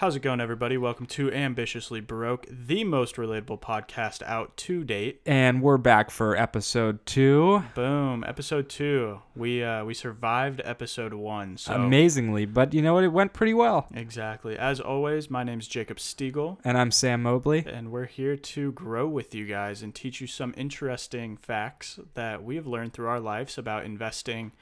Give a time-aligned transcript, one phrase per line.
[0.00, 0.78] How's it going, everybody?
[0.78, 5.20] Welcome to Ambitiously Broke, the most relatable podcast out to date.
[5.26, 7.64] And we're back for episode two.
[7.74, 9.20] Boom, episode two.
[9.36, 11.58] We uh, we survived episode one.
[11.58, 13.04] So Amazingly, but you know what?
[13.04, 13.88] It went pretty well.
[13.92, 14.56] exactly.
[14.56, 17.66] As always, my name's Jacob Stiegel, And I'm Sam Mobley.
[17.66, 22.42] and we're here to grow with you guys and teach you some interesting facts that
[22.42, 24.52] we have learned through our lives about investing,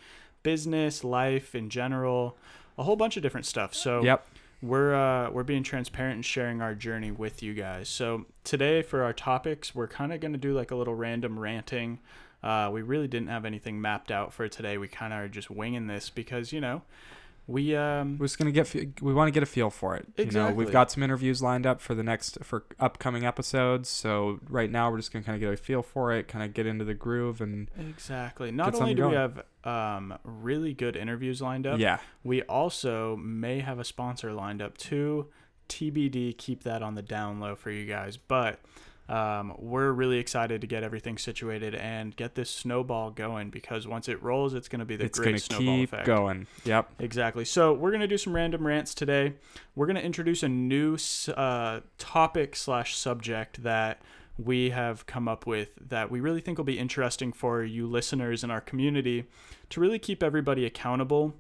[0.43, 2.37] business, life in general,
[2.77, 3.73] a whole bunch of different stuff.
[3.73, 4.27] So Yep.
[4.61, 7.89] We're uh, we're being transparent and sharing our journey with you guys.
[7.89, 11.39] So today for our topics, we're kind of going to do like a little random
[11.39, 12.01] ranting.
[12.43, 14.79] Uh, we really didn't have anything mapped out for today.
[14.79, 16.83] We kind of are just winging this because you know
[17.49, 18.73] we um We're just gonna get.
[19.01, 20.07] We want to get a feel for it.
[20.19, 20.41] Exactly.
[20.41, 23.89] You know, we've got some interviews lined up for the next for upcoming episodes.
[23.89, 26.53] So right now we're just gonna kind of get a feel for it, kind of
[26.53, 28.51] get into the groove, and exactly.
[28.51, 33.17] Not only do something we have um really good interviews lined up, yeah, we also
[33.17, 35.29] may have a sponsor lined up too.
[35.71, 36.37] TBD.
[36.37, 38.61] Keep that on the down low for you guys, but.
[39.09, 44.09] Um, we're really excited to get everything situated and get this snowball going because once
[44.09, 46.07] it rolls, it's going to be the it's great snowball keep effect.
[46.07, 46.47] going.
[46.65, 46.91] Yep.
[46.99, 47.45] Exactly.
[47.47, 49.35] So we're gonna do some random rants today.
[49.75, 50.99] We're gonna introduce a new
[51.35, 54.03] uh, topic slash subject that
[54.37, 58.45] we have come up with that we really think will be interesting for you listeners
[58.45, 59.25] in our community
[59.69, 61.35] to really keep everybody accountable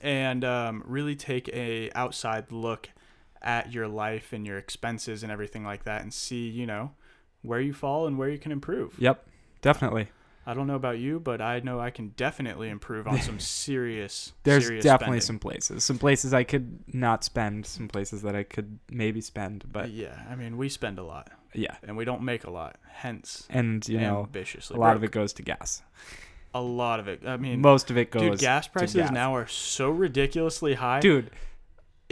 [0.00, 2.88] and um, really take a outside look
[3.42, 6.92] at your life and your expenses and everything like that and see you know
[7.42, 8.94] where you fall and where you can improve.
[8.98, 9.26] Yep.
[9.60, 10.08] Definitely.
[10.44, 14.32] I don't know about you, but I know I can definitely improve on some serious.
[14.42, 15.26] There's serious definitely spending.
[15.26, 19.64] some places, some places I could not spend, some places that I could maybe spend,
[19.70, 21.76] but yeah, I mean, we spend a lot yeah.
[21.82, 22.76] and we don't make a lot.
[22.88, 25.82] Hence, And you know, ambitiously, a lot of it goes to gas.
[26.54, 27.22] A lot of it.
[27.26, 28.22] I mean, Most of it goes.
[28.22, 29.10] dude, gas prices gas.
[29.10, 31.00] now are so ridiculously high.
[31.00, 31.30] Dude,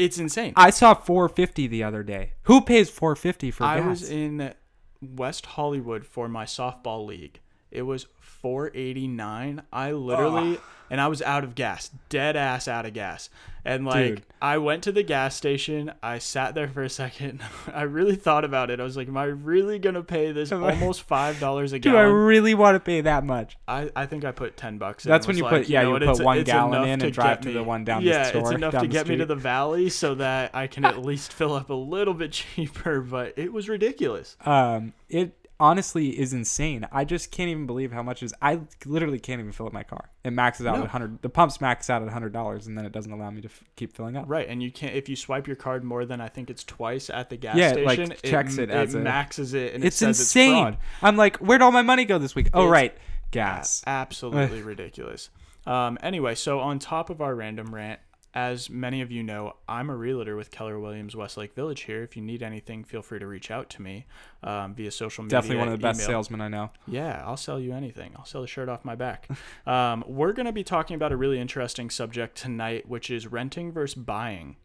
[0.00, 0.52] it's insane.
[0.56, 2.32] I saw 450 the other day.
[2.44, 3.88] Who pays 450 for I gas?
[3.88, 4.54] was in
[5.00, 7.40] West Hollywood for my softball league.
[7.70, 9.62] It was 489.
[9.72, 10.62] I literally oh.
[10.90, 13.30] And I was out of gas, dead ass out of gas.
[13.64, 14.22] And like Dude.
[14.40, 17.42] I went to the gas station, I sat there for a second.
[17.74, 18.80] I really thought about it.
[18.80, 21.80] I was like, am I really going to pay this almost $5 a gallon?
[21.80, 23.58] Do I really want to pay that much?
[23.68, 25.10] I, I think I put 10 bucks in.
[25.10, 27.12] That's when you like, put- yeah, know you put it's- one it's gallon in and
[27.12, 29.36] drive get to the one down the yeah, it's enough to get me to the
[29.36, 33.52] valley so that I can at least fill up a little bit cheaper, but it
[33.52, 34.36] was ridiculous.
[34.46, 36.86] Um, it honestly is insane.
[36.90, 38.34] I just can't even believe how much is.
[38.42, 40.10] I literally can't even fill up my car.
[40.24, 40.78] It maxes out No.
[40.84, 41.22] at 100.
[41.22, 43.62] The pumps max out at 100 dollars, and then it doesn't allow me to f-
[43.76, 44.24] keep filling up.
[44.28, 47.10] Right, and you can't if you swipe your card more than I think it's twice
[47.10, 48.16] at the gas Yeah, it, like, station.
[48.24, 50.66] checks it as a- maxes it, and It's it insane.
[50.68, 50.76] It's.
[51.02, 52.48] I'm like, where'd all my money go this week?
[52.54, 52.98] Oh, It's right,
[53.30, 53.82] gas.
[53.86, 55.30] Absolutely ridiculous.
[55.66, 58.00] Um, anyway, so on top of our random rant,
[58.34, 62.02] as many of you know, I'm a realtor with Keller Williams Westlake Village here.
[62.02, 64.06] If you need anything, feel free to reach out to me
[64.42, 65.38] um, via social media.
[65.38, 66.08] Definitely one of the best email.
[66.08, 66.70] salesmen I know.
[66.86, 68.12] Yeah, I'll sell you anything.
[68.16, 69.28] I'll sell the shirt off my back.
[69.66, 73.72] um, we're going to be talking about a really interesting subject tonight, which is renting
[73.72, 74.56] versus buying,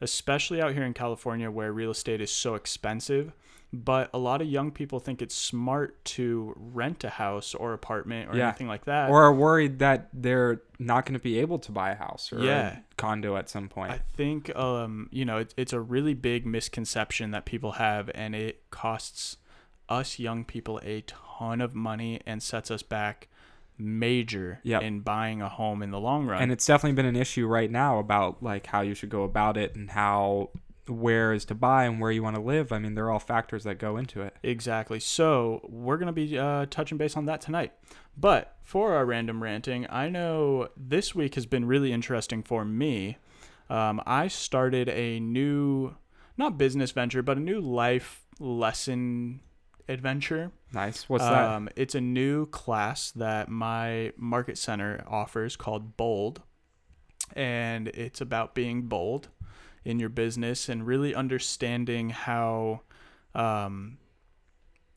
[0.00, 3.32] especially out here in California where real estate is so expensive.
[3.70, 8.30] But a lot of young people think it's smart to rent a house or apartment
[8.30, 8.48] or Yeah.
[8.48, 9.10] anything like that.
[9.10, 12.40] Or are worried that they're not going to be able to buy a house or
[12.40, 12.78] Yeah.
[12.78, 13.92] a condo at some point.
[13.92, 18.34] I think um, you know it, it's a really big misconception that people have, and
[18.34, 19.36] it costs
[19.90, 23.28] us young people a ton of money and sets us back
[23.76, 24.82] major Yep.
[24.82, 26.42] in buying a home in the long run.
[26.42, 29.56] and it's definitely been an issue right now about like how you should go about
[29.56, 30.50] it and how
[30.88, 32.72] where is to buy and where you want to live.
[32.72, 34.36] I mean, they're all factors that go into it.
[34.42, 35.00] Exactly.
[35.00, 37.72] So we're gonna be uh, touching base on that tonight.
[38.16, 43.18] But for our random ranting, I know this week has been really interesting for me.
[43.70, 45.94] Um, I started a new,
[46.36, 49.40] not business venture, but a new life lesson
[49.88, 50.52] adventure.
[50.72, 51.08] Nice.
[51.08, 51.44] What's that?
[51.44, 56.42] Um, it's a new class that my market center offers called Bold,
[57.34, 59.28] and it's about being bold
[59.84, 62.82] in your business and really understanding how,
[63.34, 63.98] um,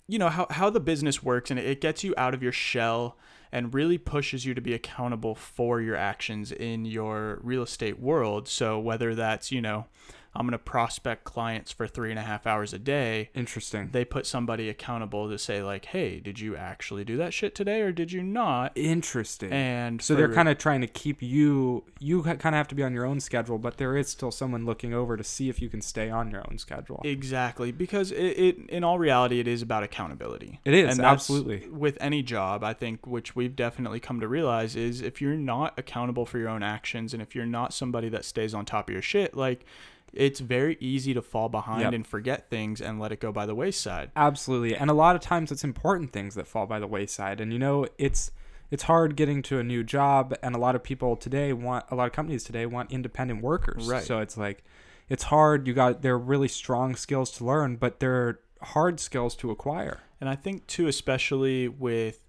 [0.07, 3.17] you know how how the business works, and it gets you out of your shell
[3.51, 8.47] and really pushes you to be accountable for your actions in your real estate world.
[8.47, 9.85] So whether that's you know
[10.33, 13.29] I'm going to prospect clients for three and a half hours a day.
[13.35, 13.89] Interesting.
[13.91, 17.81] They put somebody accountable to say like, "Hey, did you actually do that shit today,
[17.81, 19.51] or did you not?" Interesting.
[19.51, 21.83] And so they're kind of trying to keep you.
[21.99, 24.65] You kind of have to be on your own schedule, but there is still someone
[24.65, 27.01] looking over to see if you can stay on your own schedule.
[27.03, 30.59] exactly because it, it in all reality it is about accountability.
[30.63, 31.67] It is, and absolutely.
[31.69, 32.63] with any job.
[32.63, 36.49] I think which we've definitely come to realize is if you're not accountable for your
[36.49, 39.65] own actions and if you're not somebody that stays on top of your shit, like
[40.13, 41.93] it's very easy to fall behind Yep.
[41.93, 44.11] and forget things and let it go by the wayside.
[44.15, 44.75] Absolutely.
[44.75, 47.39] And a lot of times it's important things that fall by the wayside.
[47.39, 48.31] And you know, it's
[48.69, 51.95] it's hard getting to a new job and a lot of people today want a
[51.95, 53.87] lot of companies today want independent workers.
[53.87, 54.03] Right.
[54.03, 54.63] So it's like
[55.09, 55.67] it's hard.
[55.67, 59.99] You got they're really strong skills to learn, but they're hard skills to acquire.
[60.19, 62.19] And I think too, especially with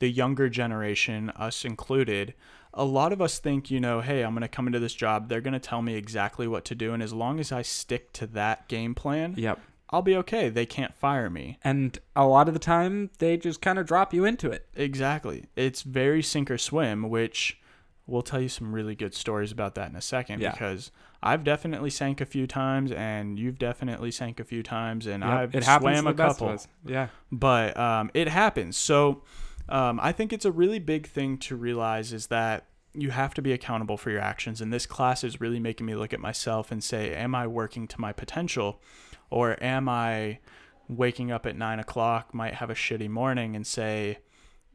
[0.00, 2.34] the younger generation, us included,
[2.74, 5.28] a lot of us think, you know, hey, I'm going to come into this job.
[5.28, 6.92] They're going to tell me exactly what to do.
[6.94, 9.60] And as long as I stick to that game plan, Yep.
[9.90, 10.48] I'll be okay.
[10.48, 11.58] They can't fire me.
[11.62, 14.66] And a lot of the time they just kind of drop you into it.
[14.74, 15.44] Exactly.
[15.54, 17.60] It's very sink or swim, which
[18.06, 20.52] we'll tell you some really good stories about that in a second Yeah.
[20.52, 20.90] because
[21.22, 25.54] I've definitely sank a few times and you've definitely sank a few times and I've
[25.54, 26.56] it happens swam a couple.
[26.86, 27.08] Yeah.
[27.30, 28.78] but um, it happens.
[28.78, 29.22] So
[29.68, 33.42] um, I think it's a really big thing to realize is that you have to
[33.42, 34.60] be accountable for your actions.
[34.60, 37.88] And this class is really making me look at myself and say, am I working
[37.88, 38.82] to my potential?
[39.30, 40.40] Or am I
[40.88, 44.18] waking up at nine o'clock, might have a shitty morning and say,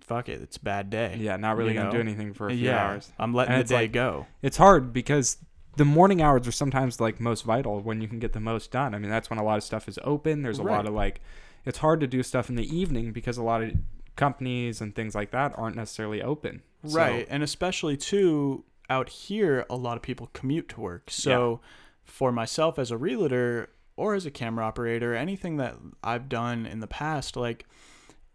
[0.01, 1.15] fuck it, it's a bad day.
[1.19, 3.11] Yeah, not really You gonna do anything for a few yeah, hours.
[3.19, 4.25] I'm letting And the day like- go.
[4.41, 5.37] It's hard because
[5.75, 8.95] the morning hours are sometimes like most vital when you can get the most done.
[8.95, 10.41] I mean, that's when a lot of stuff is open.
[10.41, 10.77] There's a Right.
[10.77, 11.21] lot of like,
[11.65, 13.73] it's hard to do stuff in the evening because a lot of
[14.17, 16.61] companies and things like that aren't necessarily open.
[16.85, 17.27] So- Right.
[17.29, 21.09] And especially too out here a lot of people commute to work.
[21.09, 21.61] So
[22.03, 26.79] for myself as a realtor or as a camera operator, anything that I've done in
[26.81, 27.65] the past, like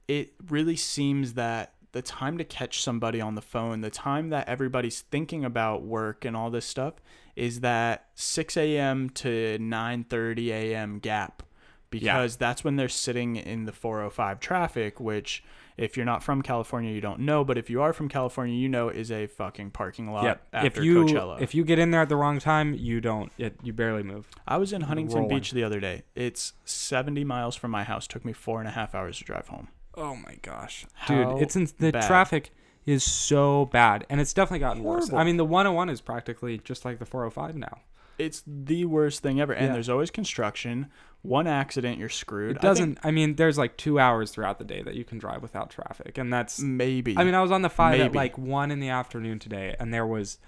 [0.08, 4.48] it really seems that the time to catch somebody on the phone, the time that
[4.48, 6.94] everybody's thinking about work and all this stuff
[7.36, 9.08] is that 6 a.m.
[9.10, 10.98] to 9:30 a.m.
[10.98, 11.42] gap
[11.90, 15.42] because that's when they're sitting in the 405 traffic, which
[15.76, 18.68] if you're not from California, you don't know, but if you are from California, you
[18.68, 20.46] know is a fucking parking lot Yep.
[20.52, 21.40] after If you Coachella.
[21.40, 23.32] if you get in there at the wrong time, you don't.
[23.38, 24.28] It, you barely move.
[24.46, 25.36] I was in Huntington rolling.
[25.36, 26.02] Beach the other day.
[26.14, 28.06] It's 70 miles from my house.
[28.06, 29.68] Took me four and a half hours to drive home.
[29.94, 31.42] Oh my gosh, How dude!
[31.42, 32.06] It's in, the bad?
[32.06, 32.50] traffic
[32.86, 35.12] is so bad, and it's definitely gotten worse.
[35.12, 37.80] I mean, the 101 is practically just like the 405 now.
[38.18, 39.52] It's the worst thing ever.
[39.52, 39.72] And Yeah.
[39.72, 40.86] there's always construction.
[41.22, 42.56] One accident, you're screwed.
[42.56, 42.98] It doesn't.
[43.04, 46.18] I, mean, there's like two hours throughout the day that you can drive without traffic,
[46.18, 46.60] and that's.
[46.60, 47.16] maybe.
[47.16, 49.92] I mean, I was on the five at like one in the afternoon today, and
[49.94, 50.38] there was.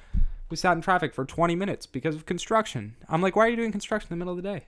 [0.50, 2.96] We sat in traffic for 20 minutes because of construction.
[3.08, 4.66] I'm like, why are you doing construction in the middle of the day?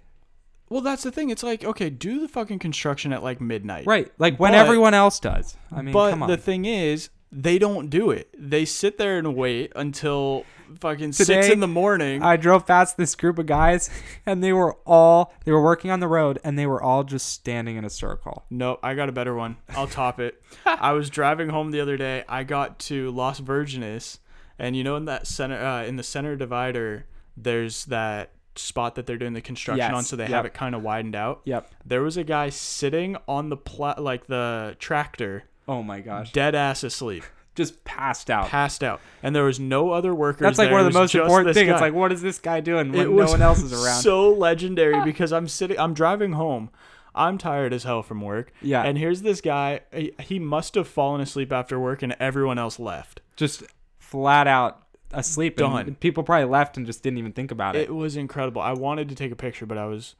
[0.68, 1.30] well, that's the thing.
[1.30, 3.86] It's like, okay, do the fucking construction at like midnight.
[3.86, 5.56] Right, like when But- everyone else does.
[5.70, 6.28] I mean, but come on.
[6.28, 8.34] the thing is, they don't do it.
[8.38, 10.44] They sit there and wait until
[10.80, 12.22] fucking six in the morning.
[12.22, 13.90] I drove past this group of guys,
[14.26, 17.28] and they were all they were working on the road, and they were all just
[17.28, 18.44] standing in a circle.
[18.50, 19.56] No, I got a better one.
[19.70, 20.42] I'll top it.
[20.64, 22.24] I was driving home the other day.
[22.28, 24.18] I got to Las Virgenes,
[24.58, 27.06] and you know in that center, uh, in the center divider,
[27.36, 30.32] there's that spot that they're doing the construction on, so they yep.
[30.32, 31.42] have it kind of widened out.
[31.44, 31.70] Yep.
[31.84, 36.32] There was a guy sitting on the pla- like the tractor, Oh my gosh.
[36.32, 37.24] dead ass asleep,
[37.54, 38.48] Just passed out.
[38.48, 40.40] passed out, and there was no other workers.
[40.42, 40.76] That's like there.
[40.76, 41.70] one of the most important things.
[41.70, 44.02] It's like, what is this guy doing it when was no one else is around?
[44.02, 46.70] So legendary because I'm sitting, I'm driving home.
[47.14, 48.52] I'm tired as hell from work.
[48.60, 48.82] Yeah.
[48.82, 49.80] And here's this guy.
[50.20, 53.22] He, must have fallen asleep after work, and everyone else left.
[53.36, 53.62] just
[53.98, 54.82] flat out
[55.12, 55.56] asleep.
[55.56, 55.94] Done.
[55.94, 57.88] people probably left and just didn't even think about it.
[57.88, 58.60] It was incredible.
[58.60, 60.14] I wanted to take a picture, but I was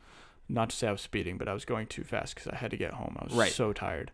[0.48, 2.70] not to say I was speeding, but I was going too fast because I had
[2.70, 3.16] to get home.
[3.20, 3.52] I was Right.
[3.52, 4.10] so tired.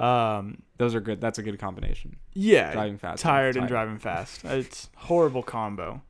[0.00, 1.20] Um, Those are good.
[1.20, 2.16] That's a good combination.
[2.32, 3.22] yeah, Driving fast.
[3.22, 3.68] tired and tired.
[3.68, 4.44] driving fast.
[4.44, 6.02] It's horrible combo.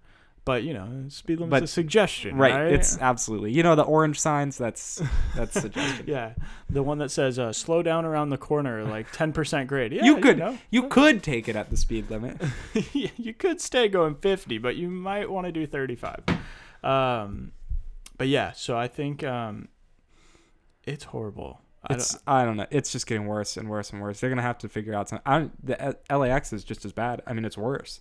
[0.46, 2.54] But you know, speed limit's But- a suggestion, Right.
[2.54, 2.72] right?
[2.72, 3.52] It's absolutely.
[3.52, 4.56] You know the orange signs.
[4.56, 5.02] That's
[5.36, 6.06] that's suggestion.
[6.08, 6.32] yeah,
[6.70, 9.92] the one that says uh, "slow down around the corner," like ten percent grade.
[9.92, 10.56] Yeah, you could know.
[10.70, 12.40] you could take it at the speed limit.
[12.94, 16.22] you could stay going 50, but you might want to do 35.
[16.82, 17.52] Um,
[18.16, 19.68] but yeah, so I think um,
[20.84, 21.60] it's horrible.
[21.88, 22.66] I It's don't, I don't know.
[22.70, 24.20] It's just getting worse and worse and worse.
[24.20, 25.20] They're gonna have to figure out some.
[25.24, 27.22] I, the uh, LAX is just as bad.
[27.26, 28.00] I mean, it's worse.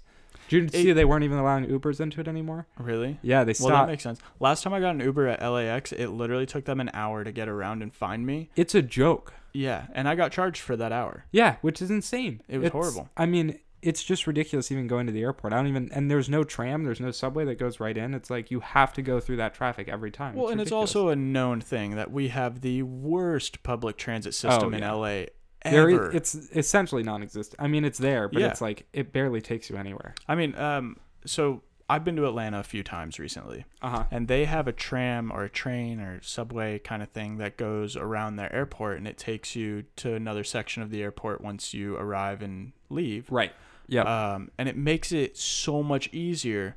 [0.50, 2.66] Did you see they weren't even allowing Ubers into it anymore?
[2.80, 3.20] really?
[3.22, 3.72] Yeah, they stopped.
[3.72, 4.20] Well, that makes sense.
[4.40, 7.32] Last time I got an Uber at LAX, it literally took them an hour to
[7.32, 8.50] get around and find me.
[8.56, 9.34] it's a joke.
[9.54, 11.26] Yeah, and I got charged for that hour.
[11.32, 12.42] Yeah, which is insane.
[12.48, 13.10] It was It's- horrible.
[13.16, 15.54] I mean, it's just ridiculous even going to the airport.
[15.54, 18.14] I don't even and there's no tram, there's no subway that goes right in.
[18.14, 20.36] It's like you have to go through that traffic every time.
[20.36, 24.74] Well, and it's also a known thing that we have the worst public transit system
[24.74, 25.22] in Oh, yeah.
[25.22, 25.26] LA
[25.64, 26.10] ever.
[26.10, 27.62] is, it's essentially non-existent.
[27.62, 28.48] I mean, it's there, but Yeah.
[28.50, 30.14] it's like it barely takes you anywhere.
[30.28, 33.66] I mean, um, so I've been to Atlanta a few times recently.
[33.82, 34.04] Uh huh.
[34.12, 37.96] and they have a tram or a train or subway kind of thing that goes
[37.96, 41.96] around their airport and it takes you to another section of the airport once you
[41.96, 43.54] arrive and leave Right.
[43.90, 44.34] Yeah.
[44.34, 46.76] um, and it makes it so much easier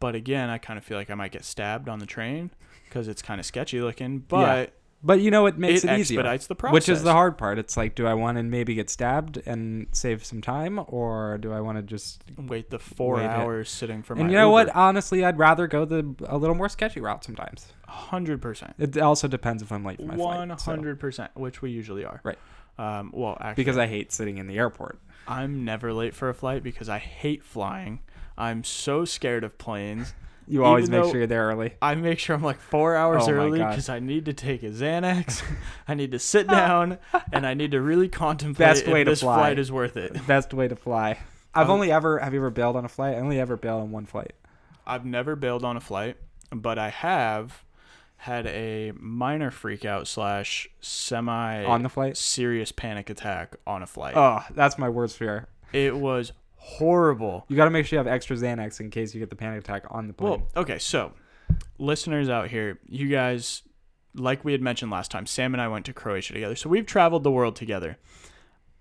[0.00, 2.50] But again, I kind of feel like I might get stabbed on the train
[2.88, 4.20] because it's kind of sketchy looking.
[4.20, 6.20] But But you know what makes it, it, easier?
[6.20, 6.72] expedites the process.
[6.72, 7.58] Which is the hard part.
[7.58, 11.52] It's like, do I want to maybe get stabbed and save some time, or do
[11.52, 12.22] I want to just?
[12.38, 13.30] Wait the four Wait it.
[13.30, 14.22] hours sitting for my.
[14.22, 14.74] And you know what?
[14.74, 17.66] Honestly, I'd rather go the a little more sketchy route sometimes.
[17.86, 18.72] Hundred percent.
[18.78, 20.60] It also depends if I'm late for my One flight.
[20.62, 22.20] hundred percent, which we usually are.
[22.24, 22.38] Right.
[22.78, 24.98] Um, well, actually, Because I hate sitting in the airport.
[25.26, 28.00] I'm never late for a flight because I hate flying.
[28.36, 30.14] I'm so scared of planes.
[30.46, 31.74] You always Even make sure you're there early.
[31.80, 34.68] I make sure I'm like four hours Oh early because I need to take a
[34.70, 35.42] Xanax.
[35.88, 36.98] I need to sit down
[37.32, 39.36] and I need to really contemplate Best if way to this fly.
[39.38, 40.26] flight is worth it.
[40.26, 41.18] Best way to fly.
[41.54, 43.14] I've Um, only ever have you ever bailed on a flight?
[43.16, 44.32] I only ever bailed on one flight.
[44.86, 46.18] I've never bailed on a flight,
[46.50, 47.63] but I have
[48.24, 52.16] had a minor freak out slash semi on the flight.
[52.16, 54.14] serious panic attack on a flight.
[54.16, 55.48] Oh, that's my worst fear.
[55.74, 57.44] It was horrible.
[57.48, 59.60] You got to make sure you have extra Xanax in case you get the panic
[59.60, 60.30] attack on the plane.
[60.54, 61.12] Well, okay, so
[61.78, 63.60] listeners out here, you guys,
[64.14, 66.56] like we had mentioned last time, Sam and I went to Croatia together.
[66.56, 67.98] So we've traveled the world together.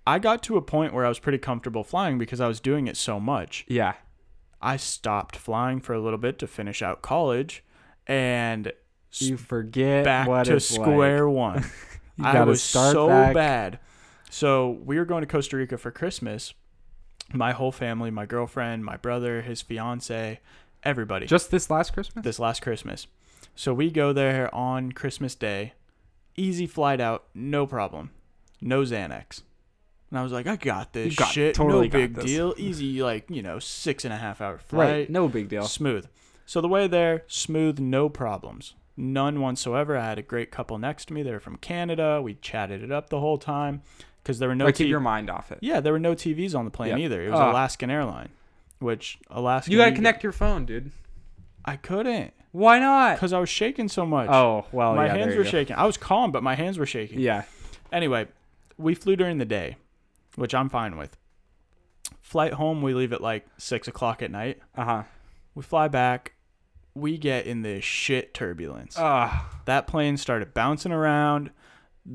[0.08, 2.88] I got to a point where I was pretty comfortable flying because I was doing
[2.88, 3.66] it so much.
[3.68, 3.96] yeah.
[4.62, 7.66] I stopped flying for a little bit to finish out college
[8.08, 8.72] and
[9.22, 11.56] You forget back what to square one.
[11.62, 11.66] like.
[12.18, 13.34] You I was start so back.
[13.34, 13.80] bad.
[14.30, 16.54] So we were going to Costa Rica for Christmas.
[17.32, 20.40] My whole family, my girlfriend, my brother, his fiance,
[20.84, 21.26] everybody.
[21.26, 22.24] Just this last Christmas?
[22.24, 23.08] this last Christmas.
[23.56, 25.74] So we go there on Christmas Day.
[26.36, 28.12] Easy flight out, no problem.
[28.62, 29.42] No Xanax.
[30.10, 31.56] And I was like, I got this got- shit.
[31.56, 32.54] totally no big deal.
[32.58, 34.90] Easy, like, you know, six and a half hour flight.
[34.90, 35.10] right.
[35.10, 35.64] No big deal.
[35.64, 36.08] Smooth.
[36.46, 38.74] So the way there, smooth, no problems.
[38.96, 39.98] None whatsoever.
[39.98, 41.24] I had a great couple next to me.
[41.24, 42.22] They were from Canada.
[42.22, 43.82] We chatted it up the whole time
[44.22, 45.60] because there were no like keep T- your mind off it.
[45.62, 47.00] yeah, there were no TVs on the plane Yep.
[47.00, 47.22] either.
[47.24, 47.52] It was Ah.
[47.52, 48.30] Alaskan Airline,
[48.80, 49.72] which Alaska.
[49.72, 50.92] You got to connect your phone, dude.
[51.66, 53.16] I couldn't Why not?
[53.16, 54.30] because I was shaking so much.
[54.30, 55.50] Oh, well, my yeah, hands were go.
[55.50, 55.76] shaking.
[55.76, 57.20] I was calm, but my hands were shaking.
[57.20, 57.44] Yeah.
[57.92, 58.28] Anyway,
[58.78, 59.78] we flew during the day,
[60.36, 61.18] which I'm fine with.
[62.22, 64.60] Flight home, we leave at like six o'clock at night.
[64.76, 65.04] Uh-huh.
[65.56, 66.33] We fly back.
[66.96, 68.96] We get in this shit turbulence.
[69.00, 69.50] Ah.
[69.66, 71.52] that plane started bouncing around.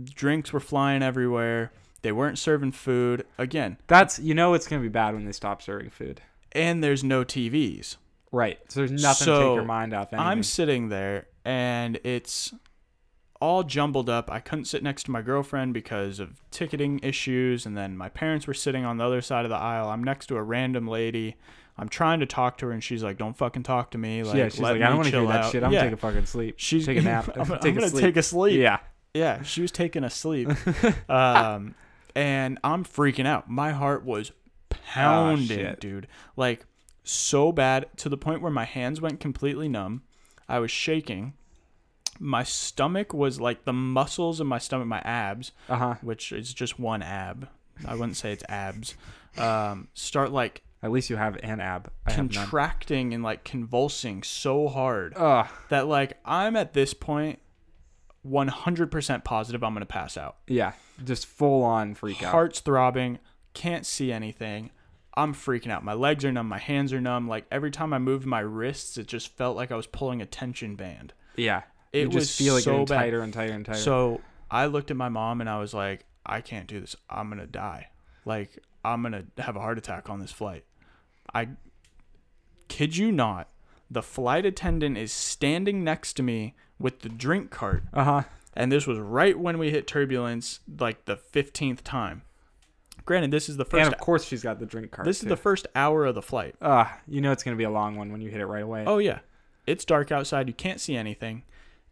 [0.05, 1.73] Drinks were flying everywhere.
[2.03, 5.33] They weren't serving food again, That's you know it's going to be bad when they
[5.33, 6.21] stop serving food.
[6.53, 7.97] and there's no TVs.
[8.31, 8.59] Right.
[8.69, 10.27] So there's nothing to take your mind off anything.
[10.29, 12.53] I'm sitting there and it's
[13.41, 14.31] all jumbled up.
[14.31, 18.47] I couldn't sit next to my girlfriend because of ticketing issues, and then my parents
[18.47, 19.89] were sitting on the other side of the aisle.
[19.89, 21.37] I'm next to a random lady.
[21.79, 24.37] I'm trying to talk to her, and she's like, "Don't fucking talk to me." Like,
[24.37, 25.63] yeah, she's like, I don't want to hear that out." shit.
[25.63, 25.81] I'm yeah.
[25.81, 26.55] taking a fucking sleep.
[26.59, 27.31] She's taking a nap.
[27.37, 28.05] I'm, I'm take a gonna sleep.
[28.05, 28.61] take a sleep.
[28.61, 28.79] Yeah.
[29.15, 30.49] Yeah, she was taking a sleep.
[31.09, 31.75] um,
[32.15, 33.49] and I'm freaking out.
[33.49, 34.33] My heart was
[34.71, 35.81] pounding, shit.
[35.81, 36.07] dude.
[36.37, 36.67] Like
[37.05, 40.03] so bad to the point where my hands went completely numb.
[40.49, 41.35] I was shaking.
[42.21, 45.95] My stomach was like the muscles in my stomach, my abs, Uh huh.
[46.03, 47.49] which is just one ab.
[47.87, 48.95] I wouldn't say it's abs.
[49.37, 51.91] Um, start like At least you have an ab.
[52.07, 55.49] I contracting and like convulsing so hard Ugh.
[55.71, 57.41] that like I'm at this point
[58.27, 60.37] 100% positive I'm going to pass out.
[60.47, 60.73] Yeah.
[61.05, 62.33] Just full on freak out.
[62.33, 63.19] Heart's throbbing,
[63.55, 64.71] can't see anything.
[65.15, 65.85] I'm freaking out.
[65.85, 67.27] My legs are numb, my hands are numb.
[67.27, 70.27] Like every time I moved my wrists, it just felt like I was pulling a
[70.27, 71.13] tension band.
[71.37, 71.63] Yeah.
[71.93, 72.97] It you was just feel it so getting bad.
[72.99, 73.79] tighter and tighter and tighter.
[73.79, 74.21] So
[74.51, 76.95] I looked at my mom and I was like, I can't do this.
[77.09, 77.89] I'm going to die.
[78.25, 80.65] Like I'm going to have a heart attack on this flight.
[81.35, 81.49] I
[82.69, 83.49] kid you not.
[83.91, 88.23] The flight attendant is standing next to me with the drink cart uh huh.
[88.55, 92.23] and this was right when we hit turbulence, like the fifteenth time.
[93.05, 93.85] Granted, this is the first.
[93.85, 95.07] And of course she's got the drink cart.
[95.07, 96.55] this is the first hour of the flight.
[96.61, 98.85] Ah, you know it's gonna be a long one when you hit it right away.
[98.87, 99.21] Oh yeah,
[99.67, 100.47] it's dark outside.
[100.49, 101.45] You can't see anything,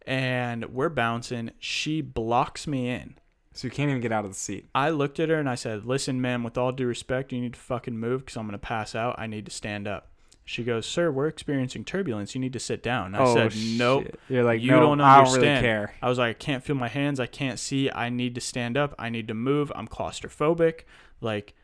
[0.05, 1.51] and we're bouncing.
[1.57, 3.15] She blocks me in.
[3.57, 4.67] So you can't even get out of the seat.
[4.75, 7.53] I looked at her and I said, "Listen, ma'am, with all due respect, you need
[7.53, 9.15] to fucking move because I'm gonna pass out.
[9.17, 10.11] I need to stand up."
[10.45, 12.35] She goes, "Sir, we're experiencing turbulence.
[12.35, 14.19] You need to sit down." I oh, said, "Nope." shit.
[14.29, 15.43] You're like, You no, don't I don't understand.
[15.43, 15.93] really care.
[16.03, 17.19] I was like, I can't feel my hands.
[17.19, 17.89] I can't see.
[17.89, 18.93] I need to stand up.
[18.99, 19.71] I need to move.
[19.75, 20.81] I'm claustrophobic.
[21.19, 21.55] Like,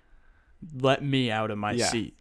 [0.75, 1.85] let me out of my Yeah.
[1.85, 2.17] seat.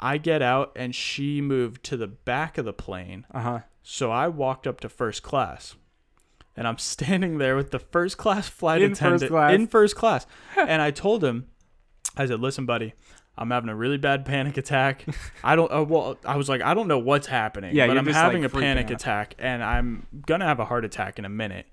[0.00, 3.24] I get out and she moved to the back of the plane.
[3.32, 3.58] Uh huh.
[3.82, 5.76] So I walked up to first class.
[6.56, 9.54] And I'm standing there with the first class flight In first attendant class.
[9.54, 10.26] in first class.
[10.56, 11.46] and I told him,
[12.16, 12.94] I said, listen, buddy,
[13.36, 15.04] I'm having a really bad panic attack.
[15.44, 18.06] I don't, uh, well, I was like, I don't know what's happening, Yeah, but I'm
[18.06, 18.92] having like, a panic out.
[18.92, 21.66] attack and I'm going to have a heart attack in a minute.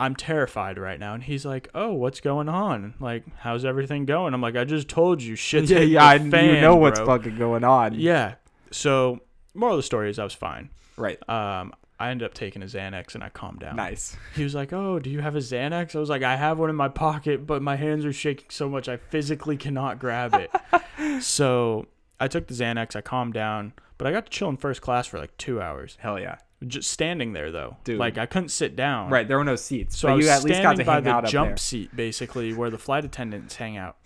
[0.00, 1.14] I'm terrified right now.
[1.14, 2.94] And he's like, oh, what's going on?
[3.00, 4.34] Like, how's everything going?
[4.34, 5.70] I'm like, I just told you shit.
[5.70, 6.04] Yeah, yeah.
[6.04, 7.94] I, the you know what's bro." fucking going on.
[7.94, 8.34] Yeah.
[8.70, 9.20] So
[9.54, 10.68] moral of the story is I was fine.
[10.96, 11.18] Right.
[11.28, 13.74] Um, I ended up taking a Xanax and I calmed down.
[13.76, 14.16] Nice.
[14.36, 16.70] He was like, "Oh, do you have a Xanax?" I was like, "I have one
[16.70, 20.50] in my pocket, but my hands are shaking so much I physically cannot grab it."
[21.22, 21.86] so
[22.20, 22.94] I took the Xanax.
[22.96, 25.96] I calmed down, but I got to chill in first class for like two hours,
[26.00, 26.36] Hell yeah.
[26.66, 27.76] just standing there though.
[27.84, 27.98] Dude.
[27.98, 29.10] Like I couldn't sit down.
[29.10, 29.26] Right.
[29.26, 31.10] There were no seats, So I was you at least got to by hang the
[31.10, 31.56] out jump there.
[31.56, 33.96] seat, basically, where the flight attendants hang out,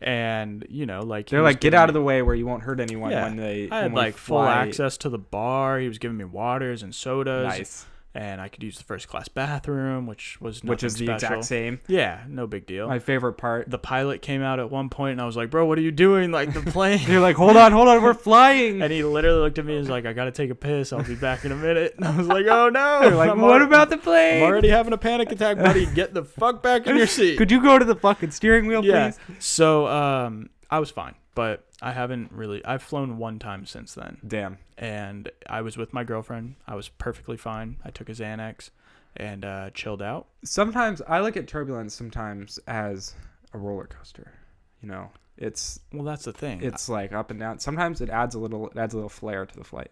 [0.00, 2.80] and you know, like They're like, get out of the way where you won't hurt
[2.80, 3.24] anyone Yeah.
[3.24, 3.68] when they.
[3.70, 5.78] I had like full access to the bar.
[5.78, 7.86] He was giving me waters and sodas, Nice.
[8.18, 11.14] And I could use the first class bathroom, which was Which is the special.
[11.14, 11.80] exact same.
[11.86, 12.88] Yeah, no big deal.
[12.88, 13.70] My favorite part.
[13.70, 15.92] the pilot came out at one point, and I was like, "Bro, what are you
[15.92, 16.32] doing?
[16.32, 18.82] Like the plane." You're like, hold on, hold on, we're flying.
[18.82, 20.92] and he literally looked at me and was like, "I gotta take a piss.
[20.92, 23.40] I'll be back in a minute." And I was like, "Oh no!" You're like, I'm
[23.40, 24.42] what al- about the plane?
[24.42, 25.86] I'm already having a panic attack, buddy.
[25.86, 27.38] Get the fuck back in your seat.
[27.38, 29.10] Could you go to the fucking steering wheel, yeah.
[29.12, 29.18] please?
[29.38, 32.64] So um, I was fine, but I haven't really.
[32.64, 34.58] I've flown one time since then, Damn.
[34.76, 36.56] and I was with my girlfriend.
[36.66, 37.76] I was perfectly fine.
[37.84, 38.70] I took a Xanax
[39.16, 40.26] and uh, chilled out.
[40.44, 43.14] Sometimes I look at turbulence sometimes as
[43.54, 44.32] a roller coaster.
[44.82, 46.62] You know, it's Well, that's the thing.
[46.62, 47.58] it's like up and down.
[47.60, 49.90] Sometimes it adds a little it adds a little flair to the flight.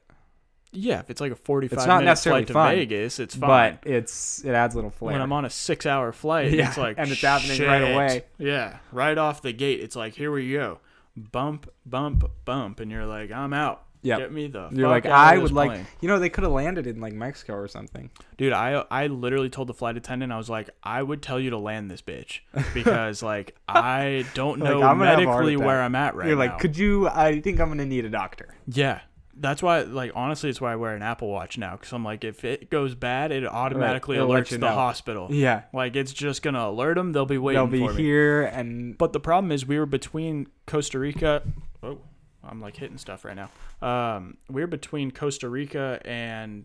[0.76, 3.34] Yeah, if it's like a forty-five It's not minute necessarily flight to fun, Vegas, it's
[3.34, 3.78] fine.
[3.82, 5.12] But it's it adds a little flair.
[5.12, 8.24] when I'm on a six hour flight, Yeah, it's like and it's happening right away.
[8.38, 10.78] Yeah, right off the gate, it's like here we go,
[11.16, 13.82] bump, bump, bump, and you're like, I'm out.
[14.02, 14.18] Yep.
[14.18, 14.68] Get me the.
[14.72, 17.54] You're like, I would like, plane." you know, they could have landed in like Mexico
[17.54, 18.10] or something.
[18.36, 18.52] dude.
[18.52, 21.58] I I literally told the flight attendant, I was like, I would tell you to
[21.58, 22.40] land this bitch
[22.74, 25.82] because like I don't know I'm gonna have a medically where.
[25.82, 26.28] I'm at right now.
[26.28, 26.52] You're now.
[26.52, 27.08] like, could you?
[27.08, 28.54] I think I'm gonna need a doctor.
[28.68, 29.00] yeah.
[29.38, 31.72] That's why, like, honestly, it's why I wear an Apple Watch now.
[31.76, 34.74] Because I'm like, if it goes bad, it automatically it'll let alerts you the know.
[34.74, 35.28] hospital.
[35.30, 37.12] Yeah, Like, it's just gonna alert them.
[37.12, 38.02] They'll be waiting they'll be for me.
[38.02, 41.42] here and But the problem is, we were between Costa Rica.
[41.82, 41.98] Oh,
[42.42, 43.50] I'm like hitting stuff right now.
[43.86, 46.64] Um, we were between Costa Rica and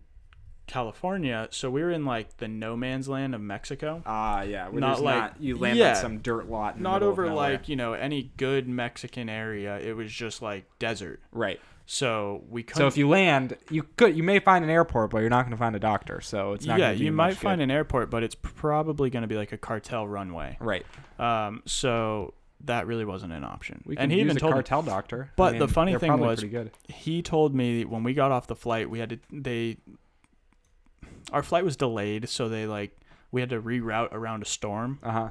[0.67, 4.01] California, so we were in like the no man's land of Mexico.
[4.05, 5.89] ah yeah, where Not there's like- not you land yeah.
[5.89, 6.75] on some dirt lot.
[6.77, 7.35] In the Not middle of over nowhere.
[7.51, 9.77] like you know any good Mexican area.
[9.79, 11.19] It was just like desert.
[11.33, 11.59] right.
[11.85, 12.77] So we couldn't.
[12.81, 15.51] So if you land, you could you may find an airport, but you're not going
[15.51, 16.21] to find a doctor.
[16.21, 16.79] So it's not.
[16.79, 17.63] yeah, you might find good.
[17.65, 20.57] an airport, but it's probably going to be like a cartel runway.
[20.59, 20.85] right.
[21.19, 23.81] Um, so that really wasn't an option.
[23.85, 25.31] We can and he use even a told cartel doctor.
[25.35, 26.43] But the funny thing was-
[26.87, 29.77] he told me when we got off the flight we had to they
[31.31, 32.97] our flight was delayed so they like
[33.31, 35.29] we had to reroute around a storm Uh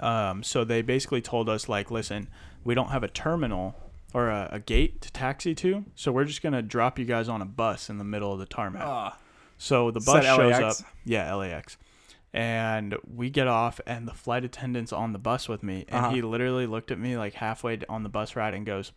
[0.00, 0.04] huh.
[0.06, 2.28] um so they basically told us like listen
[2.64, 3.74] we don't have a terminal
[4.14, 5.84] or a, a gate to taxi to.
[5.94, 8.46] So we're just gonna drop you guys on a bus in the middle of the
[8.46, 8.82] tarmac.
[9.58, 10.80] So the bus shows LAX?
[10.80, 10.86] up.
[11.04, 11.76] Yeah lax
[12.34, 16.14] and we get off and the flight attendant's on the bus with me and Uh-huh.
[16.14, 18.92] he literally looked at me like halfway on the bus ride and goes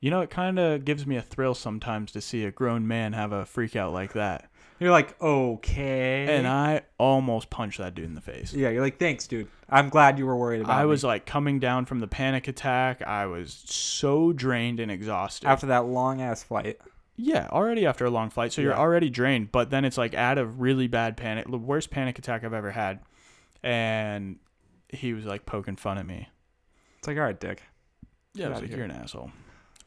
[0.00, 3.14] you know it kind of gives me a thrill sometimes to see a grown man
[3.14, 6.26] have a freak out like that You're like okay.
[6.36, 9.48] and i almost punched that dude in the face yeah, you're like thanks, dude.
[9.68, 10.76] I'm glad you were worried about.
[10.76, 14.90] i me." was like coming down from the panic attack i was so drained and
[14.90, 16.78] exhausted after that long ass flight.
[17.14, 18.78] Yeah, already after a long flight, so you're Yeah.
[18.78, 19.52] already drained.
[19.52, 22.70] But then it's like add a really bad panic, the worst panic attack I've ever
[22.70, 23.00] had,
[23.62, 24.38] and
[24.88, 26.28] he was like poking fun at me.
[26.98, 27.62] It's like all right, Dick.
[28.34, 28.78] Yeah, I was outta like, here.
[28.78, 29.30] "You're an asshole,"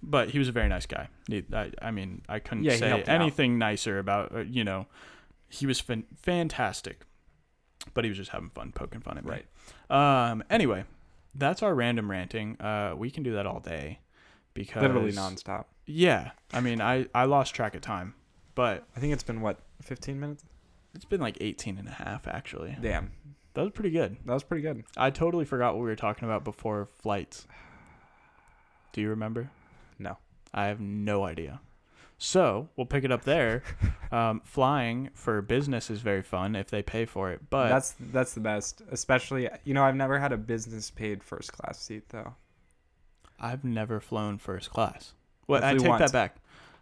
[0.05, 1.09] but he was a very nice guy.
[1.27, 3.09] He, I, I mean, I couldn't Yeah, say you out.
[3.09, 4.87] anything nicer about uh, you know.
[5.49, 7.01] He was fan- fantastic,
[7.93, 9.31] but he was just having fun poking fun at me.
[9.89, 10.31] Right.
[10.31, 10.43] Um.
[10.49, 10.85] Anyway,
[11.33, 12.59] that's our random ranting.
[12.59, 13.99] Uh, we can do that all day,
[14.53, 15.65] because Literally nonstop.
[15.85, 18.15] Yeah, I mean, I I lost track of time,
[18.55, 20.43] but I think it's been what 15 minutes.
[20.95, 22.75] It's been like 18 and a half, actually.
[22.81, 23.11] Damn,
[23.53, 24.15] That was pretty good.
[24.25, 24.83] that was pretty good.
[24.97, 27.45] I totally forgot what we were talking about before flights.
[28.93, 29.51] Do you remember?
[29.99, 30.17] No.
[30.53, 31.62] I have no idea.
[32.17, 33.63] So we'll pick it up there.
[34.12, 38.34] um, flying for business is very fun if they pay for it, but that's that's
[38.34, 38.81] the best.
[38.91, 42.36] Especially, you know, I've never had a business paid first class seat though.
[43.39, 45.13] I've never flown first class.
[45.47, 45.99] Well, I I, take once.
[45.99, 46.38] that back.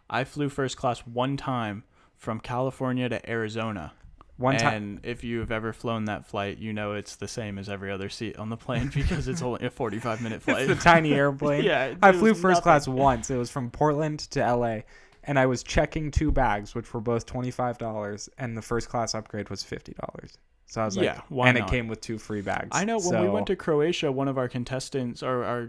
[0.08, 1.82] I flew first class one time
[2.16, 3.92] from California to Arizona.
[4.36, 7.68] One time, and if you've ever flown that flight, you know it's the same as
[7.68, 10.68] every other seat on the plane because it's only a 45 minute flight.
[10.68, 11.62] it's a tiny airplane.
[11.64, 12.62] yeah, I flew first nothing.
[12.62, 13.30] class once.
[13.30, 14.78] It was from Portland to LA,
[15.22, 18.88] and I was checking two bags, which were both twenty five dollars, and the first
[18.88, 20.36] class upgrade was fifty dollars.
[20.66, 21.68] So I was like, Yeah, why and not?
[21.68, 22.70] it came with two free bags.
[22.72, 25.68] I know when we went to Croatia, one of our contestants or our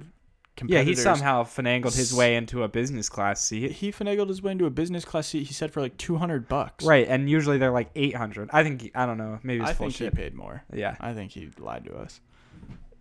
[0.65, 3.71] Yeah, he somehow finagled his way into a business class seat.
[3.71, 5.47] he finagled his way into a business class seat.
[5.47, 6.85] He said for like 200 bucks.
[6.85, 8.49] Right, and usually they're like eight hundred.
[8.53, 9.39] I think he- I don't know.
[9.43, 10.63] Maybe it's I full think he paid more.
[10.73, 12.21] Yeah, I think he lied to us.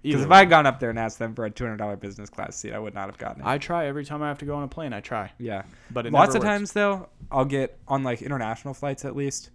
[0.02, 0.30] Because if.
[0.30, 2.56] I had gone up there and asked them for a two hundred dollar business class
[2.56, 3.46] seat, I would not have gotten it.
[3.46, 4.92] I try every time I have to go on a plane.
[4.92, 5.62] I try, yeah.
[5.90, 6.44] but Lots of works.
[6.44, 9.50] times though, I'll get on like international flights at least.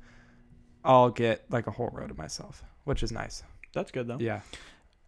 [0.83, 3.43] I'll get like a whole row to myself, which is nice.
[3.73, 4.17] That's good though.
[4.19, 4.41] Yeah.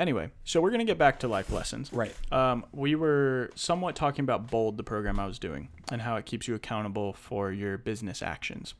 [0.01, 1.93] Anyway, so we're gonna get back to life lessons.
[1.93, 2.15] Right.
[2.31, 6.25] Um, we were somewhat talking about Bold, the program I was doing, and how it
[6.25, 8.73] keeps you accountable for your business actions.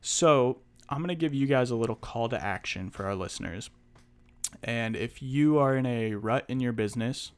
[0.00, 3.68] So I'm going to give you guys a little call to action for our listeners.
[4.62, 7.32] And if you are in a rut in your business,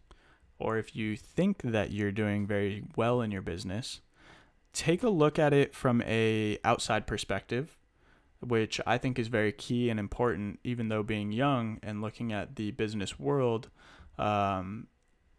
[0.59, 4.03] or if you think that you're doing very well in your business,
[4.75, 7.79] take a look at it from a outside perspective
[8.43, 12.57] which I think is very key and important, even though being young and looking at
[12.57, 13.69] the business world,
[14.19, 14.89] um,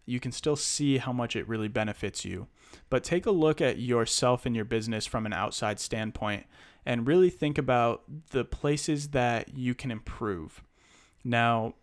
[0.06, 2.48] you can still see how much it really benefits you.
[2.90, 6.46] But take a look at yourself and your business from an outside standpoint
[6.86, 10.62] and really think about the places that you can improve.
[11.24, 11.76] Now,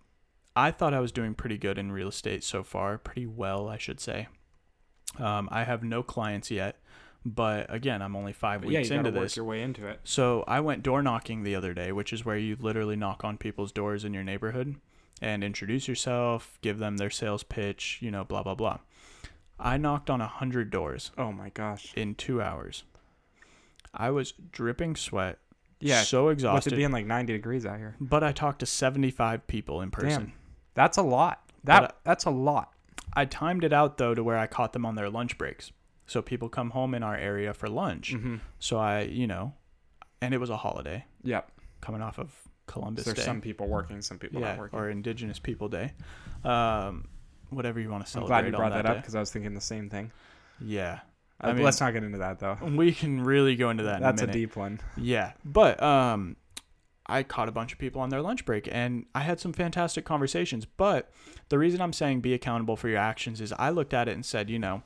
[0.54, 3.78] I thought I was doing pretty good in real estate so far, pretty well, I
[3.78, 4.28] should say.
[5.18, 6.80] Um, I have no clients yet,
[7.24, 9.37] but again, I'm only five But yeah, weeks you into work this.
[9.37, 10.00] your way into it.
[10.04, 13.37] So I went door knocking the other day, which is where you literally knock on
[13.38, 14.76] people's doors in your neighborhood
[15.22, 18.78] and introduce yourself, give them their sales pitch, you know, blah blah blah.
[19.59, 21.92] I knocked on a hundred doors Oh my gosh.
[21.94, 22.85] in two hours.
[23.92, 25.38] I was dripping sweat,
[25.80, 26.02] Yeah.
[26.02, 26.72] so With exhausted.
[26.72, 27.96] it being like 90 degrees out here.
[28.00, 30.09] but I talked to seventy-five people in person.
[30.24, 30.33] Damn.
[30.74, 31.42] That's a lot.
[31.64, 32.72] That that's a lot.
[33.12, 35.72] I timed it out though to where I caught them on their lunch breaks.
[36.11, 38.14] So people come home in our area for lunch.
[38.14, 38.38] Mm-hmm.
[38.59, 39.53] So I, you know,
[40.20, 41.53] and it was a holiday Yep.
[41.81, 42.33] coming off of
[42.66, 43.23] Columbus There's Day.
[43.23, 44.77] some people working, some people yeah, not working.
[44.77, 45.92] or Indigenous People Day,
[46.44, 47.07] um,
[47.51, 48.29] whatever you want to I'm celebrate.
[48.42, 50.11] glad you brought that, up because I was thinking the same thing.
[50.61, 50.99] Yeah,
[51.40, 52.59] Uh, I mean- let's not get into that though.
[52.61, 54.01] we can really go into that.
[54.01, 54.81] That's in a a, deep one.
[54.96, 56.35] Yeah, but um,
[57.07, 60.05] I caught a bunch of people on their lunch break, and I had some fantastic
[60.05, 60.64] conversations.
[60.64, 61.12] But
[61.51, 64.27] the reason I'm saying be accountable for your actions is I looked at it and
[64.27, 64.83] said, you know,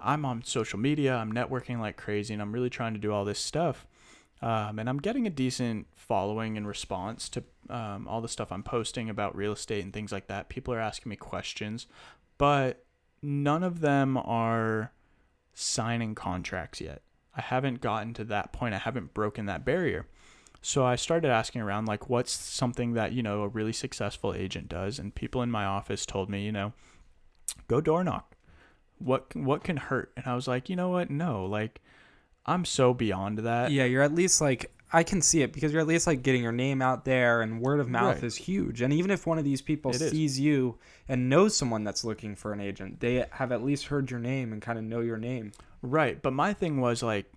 [0.00, 3.24] I'm on social media, I'm networking like crazy, and I'm really trying to do all
[3.24, 3.86] this stuff.
[4.40, 8.62] Um, and I'm getting a decent following and response to um, all the stuff I'm
[8.62, 10.48] posting about real estate and things like that.
[10.48, 11.86] People are asking me questions,
[12.38, 12.84] but
[13.20, 14.92] none of them are
[15.54, 17.02] signing contracts yet.
[17.34, 18.74] I haven't gotten to that point.
[18.74, 20.06] I haven't broken that barrier.
[20.60, 24.68] So I started asking around, like, what's something that, you know, a really successful agent
[24.68, 24.98] does?
[24.98, 26.72] And people in my office told me, you know,
[27.66, 28.36] go door knock.
[28.98, 30.12] What, what can hurt?
[30.16, 31.10] And I was like, you know what?
[31.10, 31.80] No, like,
[32.46, 33.70] I'm so beyond that.
[33.70, 36.42] Yeah, you're at least like I can see it because you're at least like getting
[36.42, 38.24] your name out there and word of mouth Right.
[38.24, 38.80] is huge.
[38.80, 40.10] And even if one of these people It is.
[40.12, 44.10] sees you and knows someone that's looking for an agent, they have at least heard
[44.10, 45.52] your name and kind of know your name.
[45.82, 46.20] Right.
[46.22, 47.30] But my thing was like,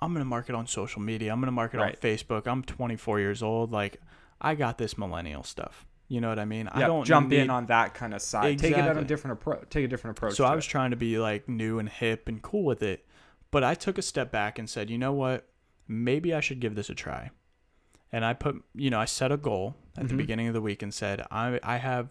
[0.00, 1.32] I'm going to market on social media.
[1.32, 1.94] I'm going to market Right.
[1.94, 2.46] on Facebook.
[2.48, 3.70] I'm 24 years old.
[3.70, 4.00] Like,
[4.40, 5.86] I got this millennial stuff.
[6.08, 6.68] You know what I mean?
[6.68, 8.58] I don't jump in on that kind of side.
[8.58, 9.64] Take it on a different approach.
[9.70, 10.34] Take a different approach.
[10.34, 10.68] So I was it.
[10.68, 13.04] trying to be like new and hip and cool with it.
[13.50, 15.48] But I took a step back and said, you know what?
[15.88, 17.30] Maybe I should give this a try.
[18.12, 20.18] And I put, you know, I set a goal at the Mhm.
[20.18, 22.10] beginning of the week and said, I, I have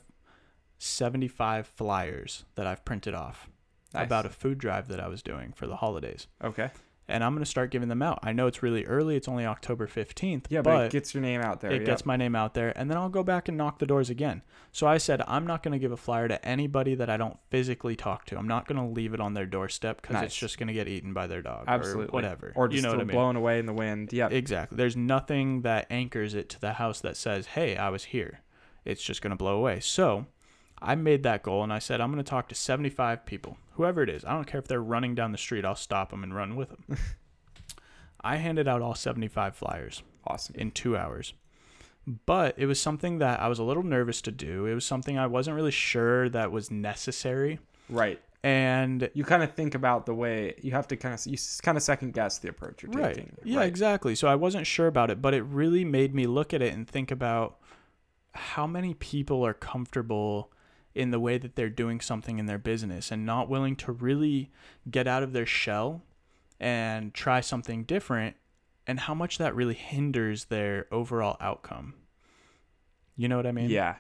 [0.78, 3.50] 75 flyers that I've printed off
[3.94, 4.06] Nice.
[4.06, 6.28] about a food drive that I was doing for the holidays.
[6.44, 6.72] okay.
[7.08, 8.20] And I'm going to start giving them out.
[8.24, 9.16] I know it's really early.
[9.16, 10.46] It's only October 15th.
[10.50, 11.72] Yeah, but, but it gets your name out there.
[11.72, 11.86] it yep.
[11.86, 14.42] gets my name out there and then i'll go back and knock the doors again
[14.72, 17.38] so i said i'm not going to give a flyer to anybody that i don't
[17.50, 20.26] physically talk to i'm not going to leave it on their doorstep because Nice.
[20.26, 22.82] it's just going to get eaten by their dog absolutely or whatever or just you
[22.82, 24.12] know what i mean blown away in the wind.
[24.12, 28.06] Yeah, exactly there's nothing that anchors it to the house that says hey i was
[28.06, 28.42] here
[28.84, 30.26] it's just going to blow away so
[30.82, 34.04] i made that goal and i said i'm going to talk to 75 people whoever
[34.04, 36.36] it is i don't care if they're running down the street i'll stop them and
[36.36, 36.98] run with them
[38.22, 40.56] i handed out all 75 flyers awesome.
[40.58, 41.34] in two hours.
[42.26, 44.68] But it was something that I was a little nervous to do.
[44.68, 47.60] It was something I wasn't really sure that was necessary.
[47.90, 48.22] Right.
[48.44, 51.78] And You kind of think about the way you have to kind of you kind
[51.78, 53.16] of second guess the approach you're right.
[53.16, 53.36] taking.
[53.44, 54.14] Yeah, exactly.
[54.14, 56.88] So I wasn't sure about it, but it really made me look at it and
[56.88, 57.58] think about
[58.36, 60.52] how many people are comfortable
[60.96, 64.50] in the way that they're doing something in their business and not willing to really
[64.90, 66.02] get out of their shell
[66.60, 68.36] and try something different
[68.88, 71.94] and how much that really hinders their overall outcome.
[73.18, 73.70] You know what I mean?
[73.70, 73.96] Yeah.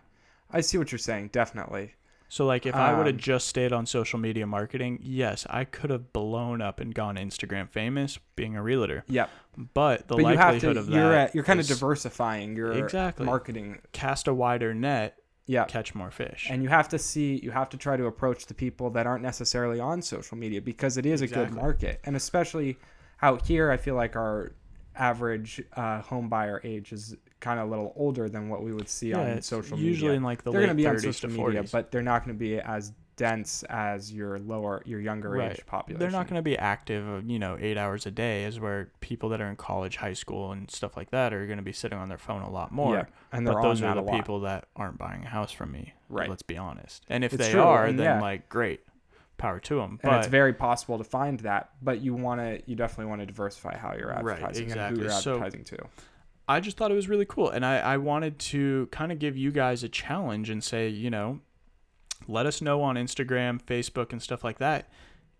[0.51, 1.29] I see what you're saying.
[1.33, 1.95] Definitely.
[2.27, 5.63] So like if I would have Um, just stayed on social media marketing, yes, I
[5.63, 9.03] could have blown up and gone Instagram famous being a realtor.
[9.07, 9.29] Yep.
[9.73, 10.79] But the but you have likelihood to.
[10.81, 13.25] of You're that at, you're kind of diversifying your Exactly.
[13.25, 13.79] marketing.
[13.91, 15.65] cast a wider net, Yeah.
[15.65, 16.47] catch more fish.
[16.49, 17.39] And you have to see.
[17.43, 20.97] You have to try to approach the people that aren't necessarily on social media because
[20.97, 22.77] it is a good market, and especially
[23.21, 24.53] out here, I feel like our
[24.95, 28.87] average uh, home buyer age is kind of a little older than what we would
[28.89, 30.17] see Yeah, on social usually media.
[30.17, 31.71] in like the They're late going to be on 30s social media, 40s.
[31.71, 35.51] but they're not going to be as dense as your lower, your younger Right.
[35.53, 35.99] age population.
[35.99, 39.29] they're not going to be active, you know, eight hours a day, as where people
[39.29, 41.97] that are in college, high school, and stuff like that are going to be sitting
[41.97, 42.95] on their phone a lot more.
[42.95, 45.93] Yeah, and but those are the people that aren't buying a house from me.
[46.09, 46.29] Right.
[46.29, 47.03] Let's be honest.
[47.09, 48.21] And if It's they true, are, and then yeah.
[48.21, 48.81] like great,
[49.37, 49.91] power to them.
[49.91, 53.21] and But it's very possible to find that, but you want to, you definitely want
[53.21, 55.77] to diversify how you're Right, advertising and who you're So- advertising to.
[56.47, 57.49] I just thought it was really cool.
[57.49, 61.09] And I, I wanted to kind of give you guys a challenge and say, you
[61.09, 61.39] know,
[62.27, 64.89] let us know on Instagram, Facebook, and stuff like that.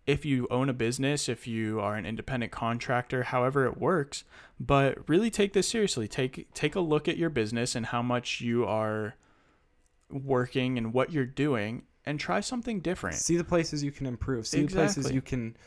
[0.05, 4.23] If you own a business, if you are an independent contractor, however it works,
[4.59, 6.07] but really take this seriously.
[6.07, 9.15] Take take a look at your business and how much you are
[10.11, 13.15] working and what you're doing and try something different.
[13.17, 14.45] See the places you can improve.
[14.45, 15.57] See the places you can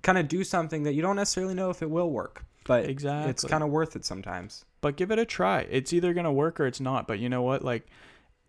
[0.00, 3.44] kind of do something that you don't necessarily know if it will work, but it's
[3.44, 4.64] kind of worth it sometimes.
[4.80, 5.60] but give it a try.
[5.70, 7.06] It's either going to work or it's not.
[7.06, 7.62] But you know what?
[7.62, 7.86] Like,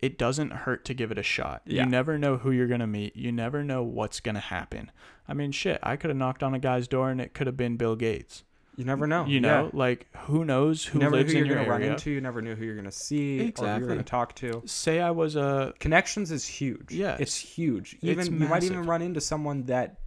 [0.04, 1.62] it doesn't hurt to give it a shot.
[1.64, 1.84] Yeah.
[1.84, 3.16] You never know who you're going to meet.
[3.16, 4.90] You never know what's going to happen.
[5.26, 7.56] I mean, shit, I could have knocked on a guy's door and it could have
[7.56, 8.44] been Bill Gates.
[8.76, 9.24] You never know.
[9.24, 9.40] You Yeah.
[9.40, 11.92] know, like, who knows who you never lives who in you're your gonna run area?
[11.94, 12.10] into.
[12.10, 14.62] You never knew who you're gonna see or who you're gonna talk to.
[14.66, 15.72] Say I was a.
[15.78, 16.90] Connections is huge.
[16.90, 17.94] Yeah, it's huge.
[17.94, 20.00] It's Even you might even run into someone that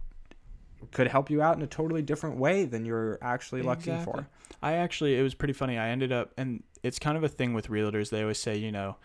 [0.92, 4.28] could help you out in a totally different way than you're actually looking for.
[4.62, 5.78] I actually, it was pretty funny.
[5.78, 8.10] I ended up, and it's kind of a thing with realtors.
[8.10, 8.96] They always say, you know,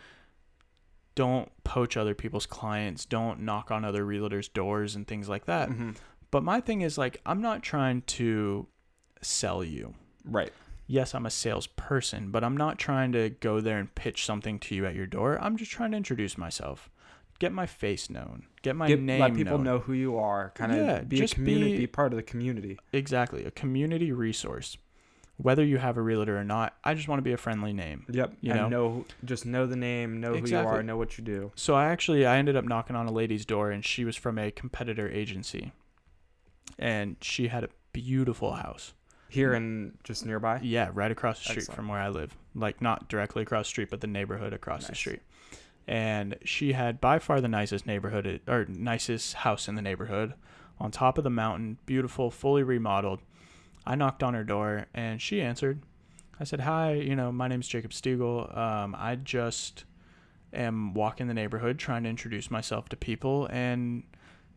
[1.15, 5.69] don't poach other people's clients, don't knock on other realtors' doors and things like that.
[5.69, 5.91] hmm
[6.31, 8.67] But my thing is, like, I'm not trying to
[9.21, 9.93] sell you.
[10.25, 10.51] Right.
[10.87, 14.75] Yes, I'm a salesperson, but I'm not trying to go there and pitch something to
[14.75, 15.37] you at your door.
[15.41, 16.89] I'm just trying to introduce myself,
[17.39, 19.63] get my face known, get my Get, name let people known.
[19.63, 20.51] know who you are.
[20.55, 21.71] Kind of Yeah, be a community.
[21.73, 22.79] be- Be part of the community.
[22.91, 24.77] Exactly, a community resource.
[25.43, 28.05] Whether you have a realtor or not, I just want to be a friendly name.
[28.09, 28.33] Yep.
[28.41, 28.69] You and know?
[28.69, 31.51] know just know the name, know who you are, know what you do.
[31.55, 34.39] So I actually I ended up knocking on a lady's door and she was from
[34.39, 35.73] a competitor agency.
[36.79, 38.93] And she had a beautiful house.
[39.27, 40.59] Here and just nearby.
[40.63, 41.75] Yeah, right across the street Excellent.
[41.75, 42.37] from where I live.
[42.55, 45.21] Like not directly across the street, but the neighborhood across the street.
[45.87, 50.35] And she had by far the nicest neighborhood or nicest house in the neighborhood
[50.79, 53.19] on top of the mountain, beautiful, fully remodeled.
[53.85, 55.81] I knocked on her door and she answered.
[56.39, 58.55] I said, "Hi, you know, my name's Jacob Stiegel.
[58.57, 59.85] Um, I just
[60.51, 64.03] am walking the neighborhood trying to introduce myself to people and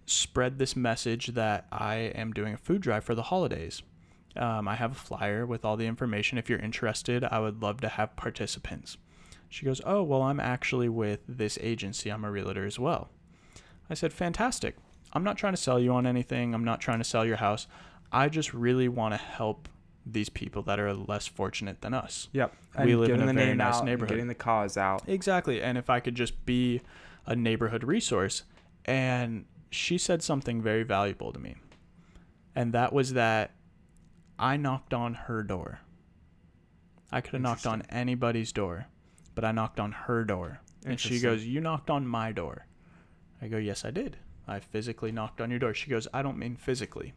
[0.07, 3.83] spread this message that I am doing a food drive for the holidays.
[4.37, 6.39] Um, I have a flyer with all the information.
[6.39, 8.99] If you're interested, I would love to have participants.
[9.49, 12.11] She goes, Oh, well, I'm actually with this agency.
[12.11, 13.11] I'm a realtor as well.
[13.89, 14.77] I said, Fantastic.
[15.13, 16.53] I'm not trying to sell you on anything.
[16.53, 17.67] I'm not trying to sell your house.
[18.13, 19.69] I just really want to help
[20.05, 22.29] these people that are less fortunate than us.
[22.33, 22.55] Yep.
[22.85, 24.11] We live in a the very nice out neighborhood.
[24.11, 25.03] Getting the cause out.
[25.09, 25.61] Exactly.
[25.61, 26.81] And if I could just be
[27.27, 28.45] a neighborhood resource.
[28.85, 31.57] And she said something very valuable to me.
[32.55, 33.51] And that was that
[34.39, 35.81] I knocked on her door.
[37.13, 38.87] I could have knocked on anybody's door,
[39.35, 40.61] but I knocked on her door.
[40.85, 42.67] And she goes, You knocked on my door.
[43.43, 44.17] I go, Yes, I did.
[44.49, 45.75] I physically knocked on your door.
[45.75, 47.15] She goes, I don't mean physically.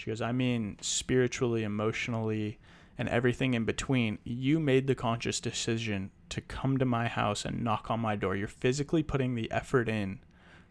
[0.00, 2.58] She goes, I mean spiritually, emotionally,
[2.96, 4.18] and everything in between.
[4.24, 8.34] You made the conscious decision to come to my house and knock on my door.
[8.34, 10.20] You're physically putting the effort in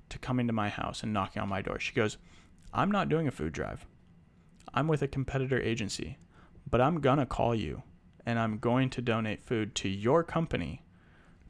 [0.09, 1.79] to coming to my house and knocking on my door.
[1.79, 2.17] She goes,
[2.73, 3.85] I'm not doing a food drive.
[4.73, 6.17] I'm with a competitor agency,
[6.67, 7.83] but I'm going to call you
[8.25, 10.81] and I'm going to donate food to your company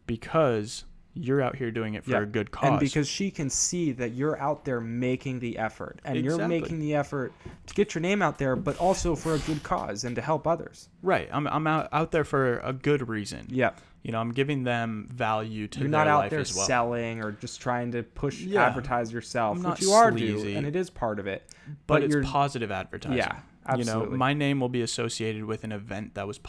[0.05, 0.83] because
[1.19, 2.69] you're out here doing it for Yeah, a good cause.
[2.69, 6.79] And because she can see that you're out there making the effort, and you're making
[6.79, 7.33] the effort
[7.67, 10.47] to get your name out there, but also for a good cause and to help
[10.47, 10.89] others.
[11.01, 13.47] right, I'm, I'm out, out there for a good reason.
[13.49, 16.55] Yeah, You know, I'm giving them value to you're their not out life there as
[16.55, 16.65] well.
[16.65, 18.65] selling or just trying to push Yeah.
[18.65, 20.53] advertise yourself, I'm which you are sleazy.
[20.53, 21.43] do, and it is part of it.
[21.85, 23.17] but, it's you're positive advertising.
[23.17, 23.39] Yeah,
[23.77, 26.39] You know, my name will be associated with an event that was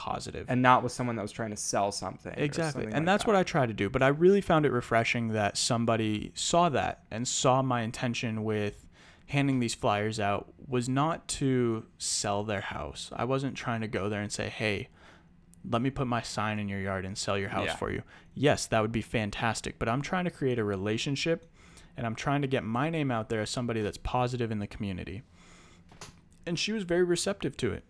[0.48, 2.32] and not with someone that was trying to sell something.
[2.36, 2.82] Exactly.
[2.84, 3.30] something And like that's that.
[3.30, 3.90] what I try to do.
[3.90, 8.86] But I really found it refreshing that somebody saw that and saw my intention with
[9.26, 13.10] handing these flyers out was not to sell their house.
[13.14, 14.88] I wasn't trying to go there and say, hey,
[15.68, 17.76] let me put my sign in your yard and sell your house Yeah.
[17.76, 18.02] for you.
[18.34, 19.78] Yes, that would be fantastic.
[19.78, 21.46] But I'm trying to create a relationship
[21.96, 24.66] and I'm trying to get my name out there as somebody that's positive in the
[24.66, 25.22] community.
[26.50, 27.84] And she was very receptive to it.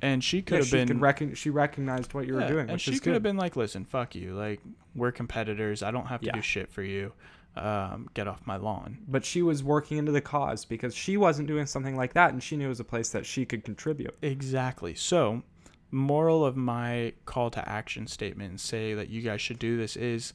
[0.00, 2.70] And she could Yeah, have she been could recon- she recognized what you were doing,
[2.70, 3.14] and she could good.
[3.14, 4.34] have been like, "Listen, fuck you.
[4.34, 4.60] Like,
[4.94, 5.82] we're competitors.
[5.82, 6.32] I don't have to Yeah.
[6.34, 7.12] do shit for you.
[7.56, 11.48] Um, get off my lawn." but she was working into the cause because she wasn't
[11.48, 14.14] doing something like that, and she knew it was a place that she could contribute.
[14.22, 14.94] Exactly.
[14.94, 15.42] So,
[15.90, 19.96] moral of my call to action statement and say that you guys should do this
[19.96, 20.34] is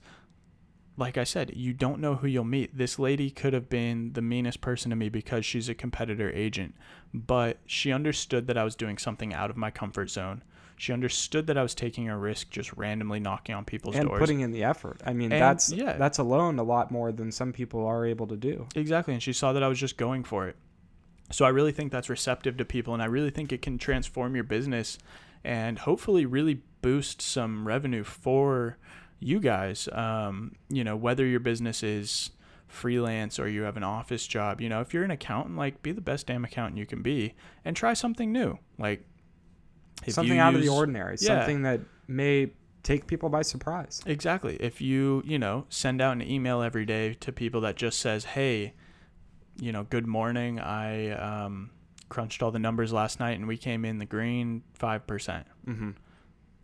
[0.99, 2.77] like I said, you don't know who you'll meet.
[2.77, 6.75] This lady could have been the meanest person to me because she's a competitor agent,
[7.13, 10.43] but she understood that I was doing something out of my comfort zone.
[10.75, 14.19] She understood that I was taking a risk just randomly knocking on people's and doors.
[14.19, 15.01] putting in the effort.
[15.05, 15.93] I mean, And, that's yeah.
[15.93, 18.67] that's alone a lot more than some people are able to do.
[18.75, 20.57] Exactly, and she saw that I was just going for it.
[21.31, 24.35] So I really think that's receptive to people, and I really think it can transform
[24.35, 24.97] your business
[25.43, 28.77] and hopefully really boost some revenue for
[29.19, 29.87] you guys.
[29.91, 32.31] Um, you know, whether your business is
[32.67, 35.91] freelance or you have an office job, you know, if you're an accountant, like be
[35.91, 37.33] the best damn accountant you can be
[37.65, 38.57] and try something new.
[38.77, 39.05] Like
[40.05, 41.39] if something out of the ordinary, Yeah.
[41.39, 42.51] something that may
[42.83, 44.01] take people by surprise.
[44.05, 44.55] Exactly.
[44.59, 48.23] If you, you know, send out an email every day to people that just says,
[48.23, 48.73] "Hey,
[49.59, 50.59] you know, good morning.
[50.59, 51.71] I um,
[52.07, 55.89] crunched all the numbers last night and we came in the green 5%." hmm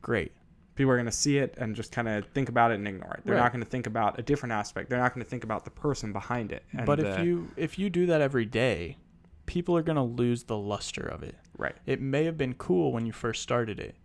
[0.01, 0.31] Great.
[0.75, 3.13] People are going to see it and just kind of think about it and ignore
[3.13, 3.21] it.
[3.25, 3.41] They're Right.
[3.43, 4.89] not going to think about a different aspect.
[4.89, 6.63] They're not going to think about the person behind it.
[6.85, 8.97] But if uh, you if you do that every day,
[9.45, 11.35] people are going to lose the luster of it.
[11.57, 13.95] right, It may have been cool when you first started it,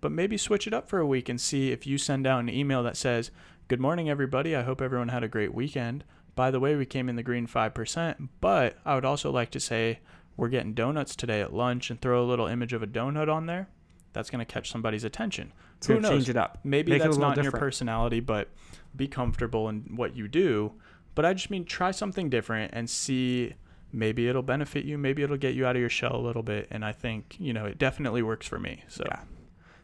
[0.00, 2.48] but maybe switch it up for a week and see if you send out an
[2.50, 3.30] email that says,
[3.68, 4.54] Good morning, everybody.
[4.54, 6.04] I hope everyone had a great weekend.
[6.36, 9.60] By the way, we came in the green 5%, but I would also like to
[9.60, 9.98] say
[10.36, 13.46] we're getting donuts today at lunch and throw a little image of a donut on
[13.46, 13.68] there.
[14.12, 15.52] That's going to catch somebody's attention.
[15.76, 16.10] it's Who knows?
[16.10, 16.58] change it up.
[16.64, 18.48] Maybe Make that's not in your personality, but
[18.96, 20.72] be comfortable in what you do.
[21.14, 23.54] But I just mean try something different and see
[23.92, 26.66] maybe it'll benefit you, maybe it'll get you out of your shell a little bit.
[26.70, 28.82] And I think, you know, it definitely works for me.
[28.88, 29.20] So Yeah.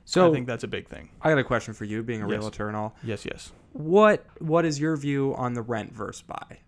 [0.05, 1.09] So I think that's a big thing.
[1.21, 2.39] I got a question for you, being a Yes.
[2.39, 2.95] realtor and all.
[3.03, 3.53] Yes, yes.
[3.73, 6.59] What What is your view on the rent versus buy?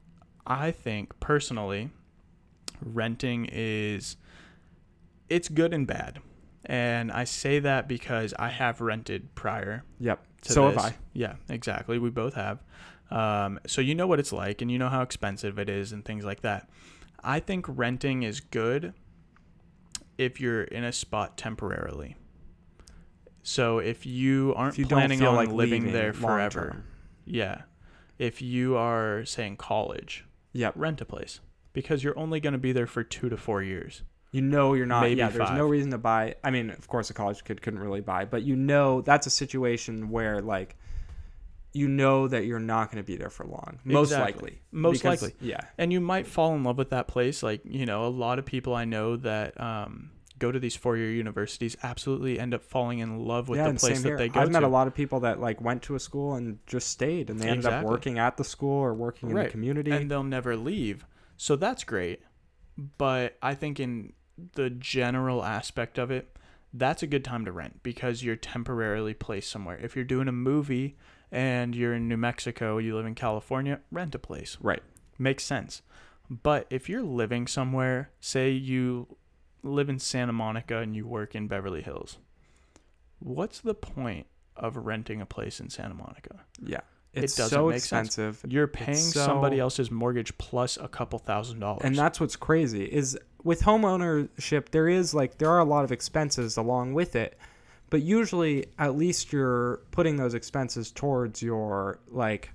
[0.47, 1.90] I think personally,
[2.83, 4.16] renting is
[5.29, 6.18] it's good and bad.
[6.64, 10.23] And I say that because I have rented prior Yep.
[10.42, 10.83] so this.
[10.83, 10.97] have I.
[11.12, 11.99] Yeah, exactly.
[11.99, 12.62] We both have.
[13.11, 16.05] Um, so you know what it's like, and you know how expensive it is, and
[16.05, 16.68] things like that.
[17.25, 18.92] I think renting is good
[20.18, 22.16] if you're in a spot temporarily.
[23.42, 26.85] So if you aren't If you planning on like living there forever, term.
[27.25, 27.62] yeah.
[28.18, 30.75] If you are saying college, Yep.
[30.77, 31.40] rent a place
[31.73, 34.03] because you're only going to be there for two to four years.
[34.38, 35.03] You know you're not.
[35.03, 36.37] Maybe yeah, there's no reason to buy.
[36.44, 39.31] I mean, of course, a college kid couldn't really buy, but you know that's a
[39.31, 40.77] situation where like,
[41.72, 43.79] you know that you're not going to be there for long.
[43.85, 44.33] Most Exactly.
[44.33, 44.62] likely.
[44.72, 45.48] Most Because- likely.
[45.48, 45.61] Yeah.
[45.77, 48.44] and you might fall in love with that place like you know a lot of
[48.46, 53.18] people i know that um, go to these four-year universities absolutely end up falling in
[53.24, 54.40] love with yeah, the place that they go to.
[54.40, 56.88] I've met to a lot of people that like went to a school and just
[56.88, 59.90] stayed, and they ended up working at the school or working in the community.
[59.90, 61.05] and they'll never leave
[61.37, 62.20] so that's great
[62.96, 64.12] but i think in
[64.55, 66.37] the general aspect of it
[66.72, 70.33] that's a good time to rent because you're temporarily placed somewhere if you're doing a
[70.33, 70.96] movie
[71.33, 74.83] and you're in new mexico you live in california rent a place right.
[75.18, 75.83] makes sense.
[76.31, 79.16] But if you're living somewhere, say you
[79.62, 82.18] live in Santa Monica and you work in Beverly Hills,
[83.18, 86.44] what's the point of renting a place in Santa Monica?
[86.61, 86.81] Yeah.
[87.14, 88.09] It It's doesn't so make sense.
[88.09, 88.44] expensive.
[88.53, 91.81] You're paying so- somebody else's mortgage plus a couple thousand dollars.
[91.85, 95.85] And that's what's crazy is with home ownership, there is like there are a lot
[95.85, 97.38] of expenses along with it,
[97.90, 102.51] but usually at least you're putting those expenses towards your like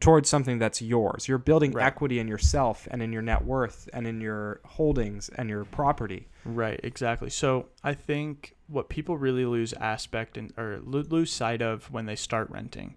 [0.00, 1.28] towards something that's yours.
[1.28, 1.84] You're building Right.
[1.84, 6.26] equity in yourself and in your net worth and in your holdings and your property.
[6.46, 7.28] Right, exactly.
[7.28, 12.16] So I think what people really lose aspect and or lose sight of when they
[12.16, 12.94] start renting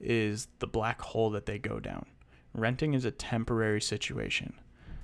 [0.00, 2.06] is the black hole that they go down.
[2.54, 4.54] Renting is a temporary situation.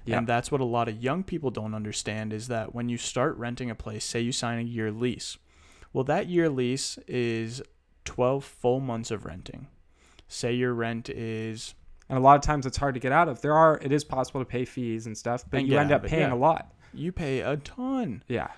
[0.04, 0.18] Yeah.
[0.18, 3.36] And that's what a lot of young people don't understand is that when you start
[3.36, 5.36] renting a place, say you sign a year lease.
[5.92, 7.60] Well, that year lease is
[8.04, 9.66] 12 full months of renting.
[10.28, 11.74] Say your rent is
[12.08, 13.40] And a lot of times it's hard to get out of.
[13.40, 16.04] There are it is possible to pay fees and stuff, but And you end up
[16.04, 16.34] paying yeah.
[16.34, 16.72] a lot.
[16.94, 18.22] you pay a ton.
[18.28, 18.48] Yeah.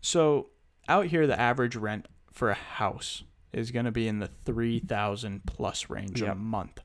[0.00, 0.48] So
[0.88, 4.80] out here, the average rent for a house is going to be in the three
[4.80, 6.80] thousand plus range a month,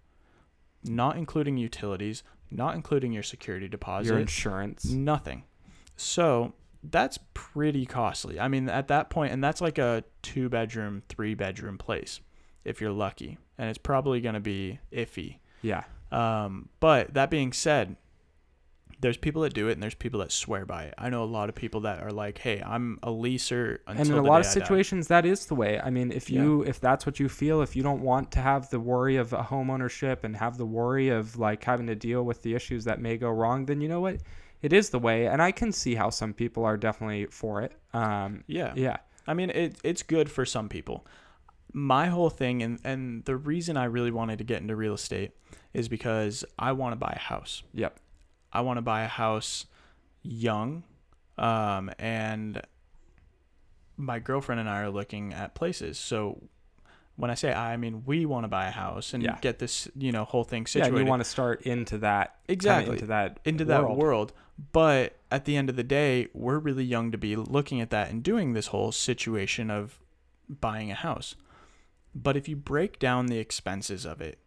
[0.84, 4.86] not including utilities, not including your security deposit, Your insurance.
[4.86, 5.44] nothing.
[5.96, 8.40] So that's pretty costly.
[8.40, 12.20] I mean, at that point, and that's like a two bedroom, three bedroom place,
[12.66, 15.38] if you're lucky, and it's probably going to be iffy.
[15.62, 15.84] Yeah.
[16.12, 17.96] Um, but that being said,
[19.04, 20.96] there's people that do it and there's people that swear by it.
[20.98, 24.10] I know a lot of people that are like, "Hey, I'm a leaser." Until and
[24.10, 26.30] in a lot of day I die." situations that is the way i mean if
[26.30, 26.42] Yeah.
[26.42, 29.32] you if that's what you feel if you don't want to have the worry of
[29.34, 32.86] a home ownership and have the worry of like having to deal with the issues
[32.86, 34.18] that may go wrong then you know what
[34.62, 37.74] it is the way and i can see how some people are definitely for it
[37.94, 41.06] um yeah, yeah I mean, it, it's good for some people.
[41.72, 45.32] My whole thing, and, and the reason I really wanted to get into real estate
[45.74, 47.64] is because I want to buy a house.
[47.74, 47.98] Yep.
[48.54, 49.66] I want to buy a house
[50.22, 50.84] young.
[51.38, 52.62] Um, and
[53.98, 55.98] my girlfriend and I are looking at places.
[55.98, 56.44] So
[57.16, 59.38] when I say I, I mean we want to buy a house and Yeah.
[59.42, 62.36] get this, you know, whole thing Yeah, situated and you want to start into that
[62.48, 62.94] Exactly.
[62.96, 63.98] into that into that world.
[63.98, 64.34] world.
[64.72, 68.12] But at the end of the day, we're really young to be looking at that
[68.12, 70.00] and doing this whole situation of
[70.48, 71.36] buying a house.
[72.14, 74.38] But if you break down the expenses of it,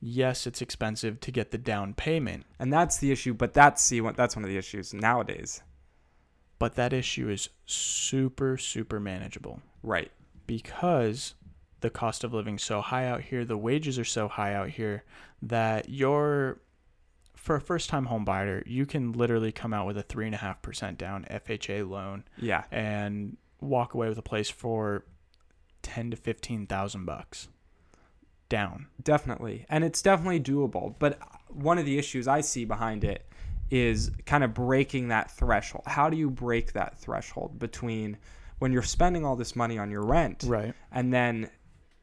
[0.00, 4.00] yes, it's expensive to get the down payment, And that's the issue, but that's see
[4.00, 5.62] that's one of the issues nowadays.
[6.58, 10.10] but that issue is super super manageable Right.
[10.46, 11.34] because
[11.80, 15.04] the cost of living so high out here, the wages are so high out here
[15.42, 16.60] that you're
[17.34, 20.34] for a first time home buyer, you can literally come out with a three and
[20.34, 22.64] a half percent down FHA loan Yeah.
[22.72, 25.04] and walk away with a place for
[25.82, 27.48] ten to fifteen thousand bucks
[28.48, 28.86] down.
[29.02, 29.66] Definitely.
[29.68, 30.94] And it's definitely doable.
[30.98, 31.18] But
[31.48, 33.26] one of the issues I see behind it
[33.70, 35.84] is kind of breaking that threshold.
[35.86, 38.16] How do you break that threshold between
[38.58, 40.72] when you're spending all this money on your rent Right.
[40.92, 41.50] and then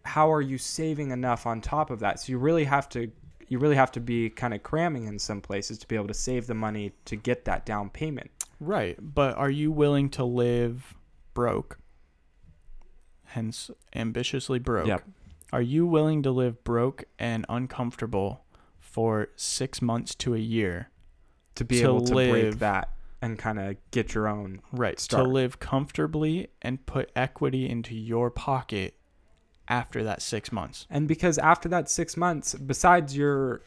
[0.05, 2.19] how are you saving enough on top of that?
[2.19, 3.11] So you really have to
[3.47, 6.13] you really have to be kind of cramming in some places to be able to
[6.13, 8.31] save the money to get that down payment.
[8.59, 8.97] Right.
[8.99, 10.95] But are you willing to live
[11.33, 11.77] broke?
[13.25, 14.87] Hence ambitiously broke.
[14.87, 15.03] Yep.
[15.53, 18.43] Are you willing to live broke and uncomfortable
[18.79, 20.89] for six months to a year?
[21.55, 22.89] To be To able to live- break that
[23.21, 24.99] and kind of get your own Right.
[24.99, 25.23] Start.
[25.23, 28.95] To live comfortably and put equity into your pocket
[29.67, 30.87] after that six months.
[30.89, 33.61] And because after that six months, besides your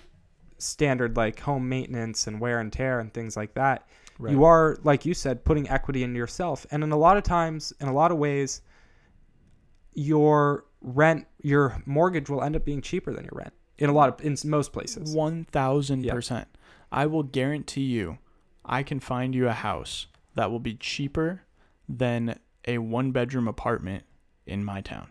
[0.58, 3.86] standard like home maintenance and wear and tear and things like that,
[4.32, 6.66] you are, like you said, putting equity into yourself.
[6.72, 8.60] And in a lot of times, in a lot of ways,
[9.96, 13.54] your rent, your mortgage will end up being cheaper than your rent.
[13.78, 15.14] In a lot of, in most places.
[15.14, 16.48] One thousand percent.
[16.92, 18.18] I will guarantee you,
[18.64, 21.42] I can find you a house that will be cheaper
[21.88, 24.04] than a one bedroom apartment
[24.46, 25.08] in my town.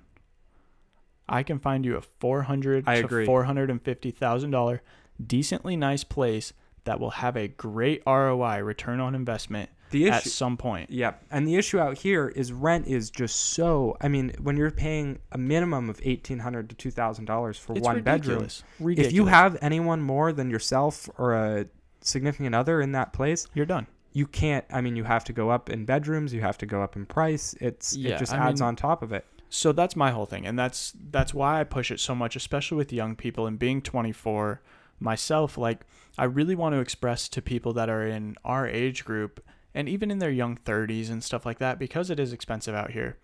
[1.28, 4.82] I can find you a four hundred to four hundred and fifty thousand dollar
[5.26, 10.24] decently nice place that will have a great ROI return on investment The issue, at
[10.24, 10.90] some point.
[10.90, 11.24] Yep.
[11.32, 13.96] And the issue out here is rent is just so.
[14.02, 17.74] I mean, when you're paying a minimum of eighteen hundred to two thousand dollars for
[17.78, 18.64] It's one bedroom, ridiculous.
[18.80, 19.08] Ridiculous.
[19.08, 21.66] if you have anyone more than yourself or a
[22.02, 23.88] significant other in that place, you're done.
[24.14, 24.66] you can't.
[24.72, 26.34] I mean, you have to go up in bedrooms.
[26.34, 27.56] You have to go up in price.
[27.60, 29.26] It's Yeah, it just I adds mean- on top of it.
[29.50, 32.78] So that's my whole thing, and that's that's why I push it so much, especially
[32.78, 34.62] with young people and being 24
[35.00, 35.58] myself.
[35.58, 35.86] Like
[36.18, 39.42] I really want to express to people that are in our age group
[39.76, 42.92] and even in their young 30s and stuff like that, because it is expensive out
[42.92, 43.18] here.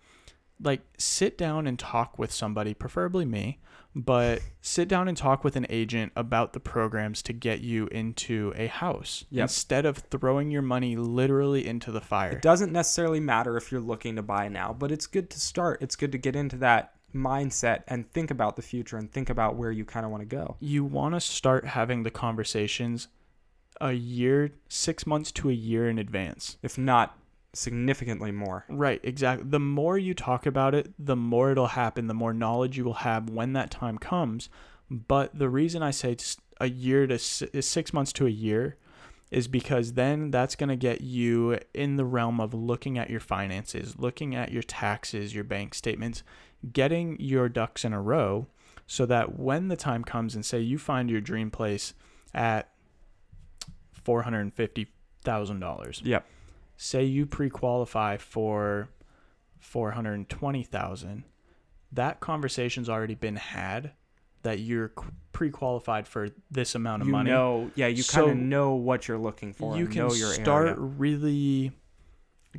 [0.62, 3.58] Like sit down and talk with somebody, preferably me,
[3.96, 8.52] but sit down and talk with an agent about the programs to get you into
[8.56, 9.42] a house Yep.
[9.42, 12.32] instead of throwing your money literally into the fire.
[12.32, 15.82] It doesn't necessarily matter if you're looking to buy now, but it's good to start.
[15.82, 19.56] It's good to get into that mindset and think about the future and think about
[19.56, 20.56] where you kind of want to go.
[20.60, 23.08] you want to start having the conversations
[23.80, 26.58] a year, six months to a year in advance.
[26.62, 27.18] If not
[27.52, 28.64] significantly more.
[28.68, 29.48] Right, exactly.
[29.48, 32.94] The more you talk about it, the more it'll happen, the more knowledge you will
[32.94, 34.48] have when that time comes.
[34.90, 36.16] But the reason I say
[36.60, 38.76] a year to six months to a year
[39.30, 43.20] is because then that's going to get you in the realm of looking at your
[43.20, 46.22] finances, looking at your taxes, your bank statements,
[46.72, 48.46] getting your ducks in a row
[48.86, 51.94] so that when the time comes and say you find your dream place
[52.34, 52.68] at
[54.04, 56.26] $450,000 Yep.
[56.76, 58.88] say you pre-qualify for
[59.60, 61.24] 420,000
[61.92, 63.92] that conversation's already been had
[64.42, 64.92] that you're
[65.32, 69.06] pre-qualified for this amount of You money know, yeah, you So, kind of know what
[69.06, 69.76] you're looking for.
[69.76, 70.80] you can know your start area.
[70.80, 71.72] really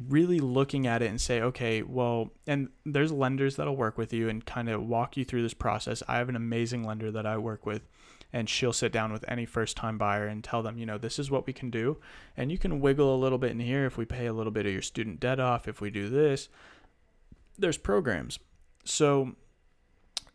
[0.10, 4.28] really looking at it and say okay well and there's lenders that'll work with you
[4.28, 7.38] and kind of walk you through this process i have an amazing lender that i
[7.38, 7.88] work with
[8.34, 11.20] and she'll sit down with any first time buyer and tell them you know this
[11.20, 11.98] is what we can do.
[12.36, 14.66] And you can wiggle a little bit in here if we pay a little bit
[14.66, 16.50] of your student debt off if we do this.
[17.58, 18.40] There's programs.
[18.84, 19.36] So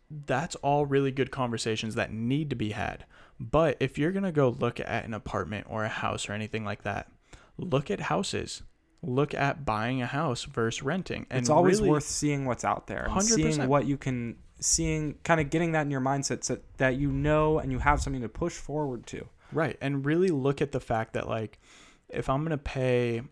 [0.08, 3.04] that's all really good conversations that need to be had.
[3.38, 6.64] But if you're going to go look at an apartment or a house or anything
[6.64, 7.10] like that
[7.58, 8.62] look at houses
[9.02, 12.86] look at buying a house versus renting and it's always really- worth seeing what's out
[12.88, 13.68] there and seeing 100%.
[13.68, 17.58] what you can seeing kind of getting that in your mindset so that you know
[17.60, 19.78] and you have something to push forward to Right.
[19.80, 21.58] And really look at the fact that like
[22.08, 23.22] if I'm going to pay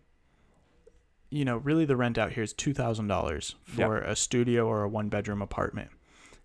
[1.29, 4.83] you know, really the rent out here is two thousand dollars for a studio or
[4.83, 5.89] a one bedroom apartment,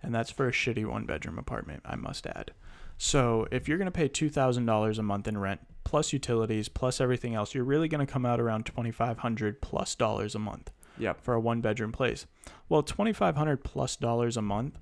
[0.02, 1.82] and that's for a shitty one bedroom apartment.
[1.84, 2.50] I must add.
[2.98, 7.00] So if you're gonna pay two thousand dollars a month in rent plus utilities plus
[7.00, 10.70] everything else, you're really gonna come out around twenty five hundred plus dollars a month
[10.98, 11.20] Yep.
[11.22, 12.26] for a one bedroom place.
[12.68, 14.78] Well, twenty five hundred plus dollars a month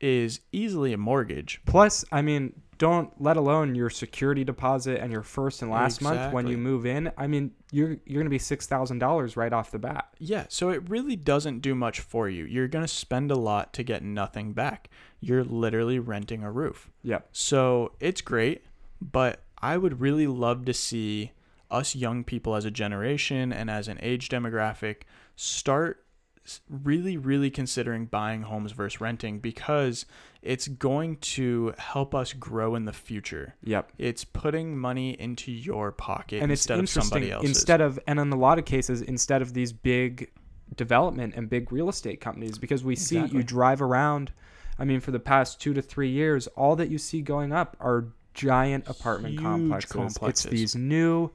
[0.00, 1.60] is easily a mortgage.
[1.66, 6.32] Plus, I mean, don't let alone your security deposit and your first and last month
[6.32, 7.12] when you move in.
[7.18, 10.08] I mean, you're you're gonna be six thousand dollars right off the bat.
[10.18, 12.44] Yeah, so it really doesn't do much for you.
[12.44, 14.88] You're going to spend a lot to get nothing back.
[15.20, 16.88] You're literally renting a roof.
[17.02, 17.28] Yep.
[17.32, 18.64] So it's great,
[19.02, 21.32] but I would really love to see
[21.70, 25.02] us young people as a generation and as an age demographic
[25.36, 26.04] start
[26.68, 30.06] really, really considering buying homes versus renting because
[30.42, 33.54] it's going to help us grow in the future.
[33.62, 33.92] Yep.
[33.98, 37.50] It's putting money into your pocket and it's instead of interesting somebody else's.
[37.50, 40.30] instead of and in a lot of cases instead of these big
[40.76, 43.38] development and big real estate companies because we see Exactly.
[43.38, 44.32] you drive around
[44.78, 47.76] i mean for the past two to three years all that you see going up
[47.80, 49.92] are giant apartment complexes.
[49.92, 50.44] complexes.
[50.46, 51.30] it's these new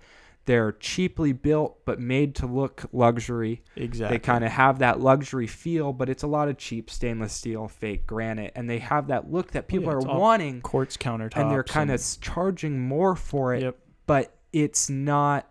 [0.46, 4.16] they're cheaply built but made to look luxury exactly.
[4.16, 7.68] they kind of have that luxury feel but it's a lot of cheap stainless steel
[7.68, 11.52] fake granite and they have that look that people yeah, are wanting quartz countertops and
[11.52, 13.78] they're kind of charging more for it Yep.
[14.06, 15.50] but it's not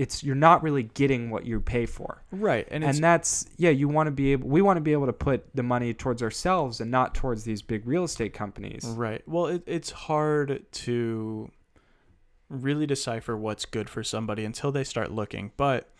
[0.00, 2.22] it's you're not really getting what you pay for.
[2.30, 5.04] Right and and, that's yeah you want to be able we want to be able
[5.04, 8.86] to put the money towards ourselves and not towards these big real estate companies.
[8.86, 9.22] Right.
[9.28, 11.50] Well it, it's hard to
[12.48, 15.90] really decipher what's good for somebody until they start looking but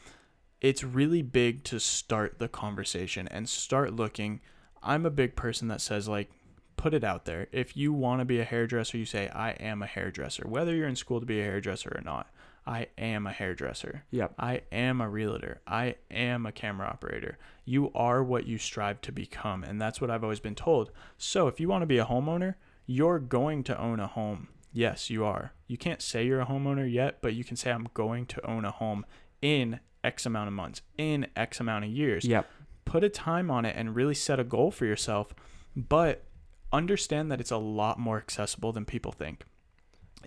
[0.62, 4.40] it's really big to start the conversation and start looking.
[4.82, 6.30] I'm a big person that says like
[6.78, 7.48] put it out there.
[7.52, 10.88] If you want to be a hairdresser you say i am a hairdresser whether you're
[10.88, 12.28] in school to be a hairdresser or not
[12.70, 15.60] i am a hairdresser yep I am a realtor.
[15.66, 17.38] I am a camera operator.
[17.64, 19.62] You are what you strive to become.
[19.62, 20.90] And that's what I've always been told.
[21.18, 22.54] So if you want to be a homeowner,
[22.86, 24.48] you're going to own a home.
[24.72, 25.52] Yes, you are.
[25.66, 28.64] You can't say you're a homeowner yet, but you can say, I'm going to own
[28.64, 29.04] a home
[29.42, 32.24] in X amount of months, in X amount of years.
[32.24, 32.48] yep
[32.84, 35.34] Put a time on it and really set a goal for yourself.
[35.76, 36.24] But
[36.72, 39.44] understand that it's a lot more accessible than people think.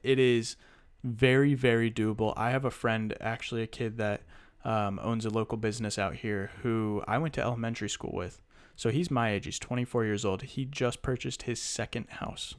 [0.02, 0.56] It is
[1.04, 2.34] very very doable.
[2.38, 4.22] I have a friend actually a kid that
[4.66, 8.42] um, owns a local business out here who i went to elementary school with.
[8.76, 9.46] So he's my age.
[9.46, 10.42] He's 24 years old.
[10.44, 12.56] He just purchased his second house.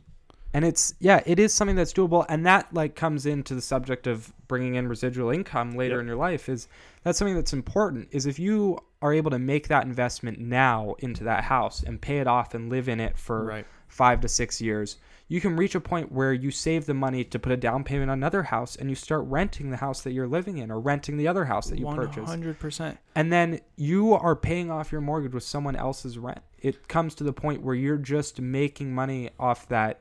[0.53, 2.25] And it's yeah it is something that's doable.
[2.29, 6.01] And that like comes into the subject of bringing in residual income later Yep.
[6.03, 6.69] in your life is
[7.03, 11.25] that's something that's important is if you are able to make that investment now into
[11.25, 14.61] that house and pay it off and live in it for right five to six
[14.61, 14.97] years,
[15.29, 18.11] you can reach a point where you save the money to put a down payment
[18.11, 21.17] on another house and you start renting the house that you're living in or renting
[21.17, 22.33] the other house that you purchased.
[22.33, 26.41] 100% And then you are paying off your mortgage with someone else's rent.
[26.59, 30.01] It comes to the point where you're just making money off that,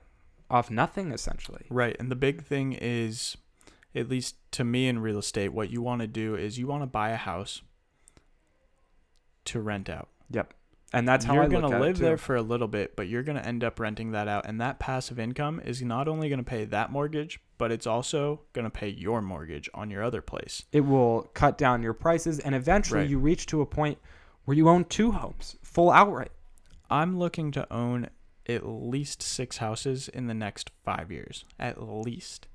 [0.49, 1.65] off nothing essentially.
[1.69, 3.37] right and the big thing is
[3.95, 6.81] at least to me in real estate what you want to do is you want
[6.81, 7.61] to buy a house
[9.45, 10.53] to rent out Yep.
[10.95, 13.63] And that's how you're gonna live there for a little bit, but you're gonna end
[13.63, 17.39] up renting that out, and that passive income is not only gonna pay that mortgage,
[17.57, 20.65] but it's also gonna pay your mortgage on your other place.
[20.71, 23.09] It will cut down your prices and eventually Right.
[23.09, 23.97] you reach to a point
[24.45, 26.31] where you own two homes full outright.
[26.91, 28.09] I'm looking to own
[28.47, 32.47] at least six houses in the next five years, at least.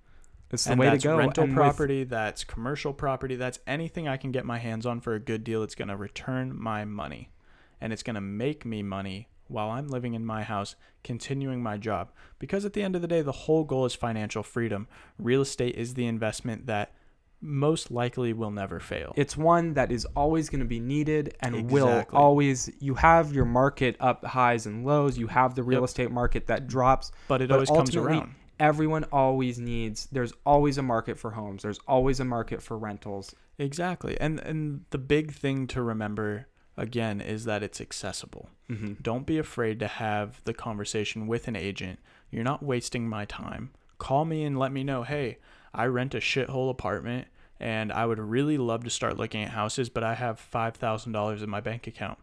[0.51, 1.17] It's the and way to go.
[1.17, 5.01] rental and with- property, that's commercial property, that's anything I can get my hands on
[5.01, 5.63] for a good deal.
[5.63, 7.31] It's gonna return my money,
[7.81, 10.75] and it's gonna make me money while I'm living in my house,
[11.05, 12.11] continuing my job.
[12.39, 14.87] Because at the end of the day, the whole goal is financial freedom.
[15.19, 16.93] Real estate is the investment that
[17.41, 19.13] most likely will never fail.
[19.17, 23.45] it's one that is always going to be needed and will always you have your
[23.45, 25.85] market up highs and lows you have the real Yep.
[25.89, 28.35] estate market that drops but it but always comes around.
[28.61, 33.35] Everyone always needs there's always a market for homes there's always a market for rentals
[33.59, 34.19] Exactly.
[34.21, 36.47] And and the big thing to remember
[36.77, 38.49] again is that it's accessible.
[38.71, 38.95] mm-hmm.
[39.03, 41.99] Don't be afraid to have the conversation with an agent.
[42.31, 43.71] You're not wasting my time.
[43.99, 45.39] Call me and let me know, hey,
[45.75, 47.27] I rent a shithole apartment
[47.59, 51.51] and I would really love to start looking at houses, but I have $5,000 in
[51.51, 52.19] my bank account.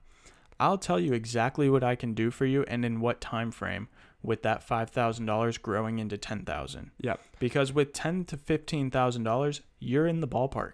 [0.59, 3.87] I'll tell you exactly what I can do for you and in what time frame
[4.23, 6.91] with that $5,000 growing into 10,000.
[7.01, 7.19] Yep.
[7.39, 10.71] Because with 10 to $15,000, you're in the ballpark.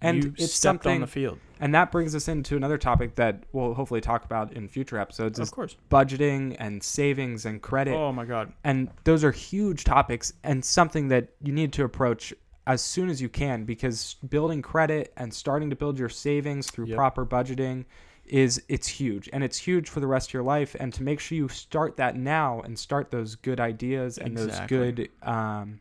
[0.00, 1.38] And you it's stepped on the field.
[1.60, 5.38] and that brings us into another topic that we'll hopefully talk about in future episodes
[5.38, 5.76] Of course.
[5.90, 8.52] budgeting and savings and credit Oh my god.
[8.64, 12.34] and those are huge topics and something that you need to approach
[12.66, 16.86] as soon as you can because building credit and starting to build your savings through
[16.88, 16.96] Yep.
[16.96, 17.86] proper budgeting
[18.26, 21.20] is it's huge and it's huge for the rest of your life and to make
[21.20, 24.76] sure you start that now and start those good ideas and Exactly.
[24.78, 25.80] those good um,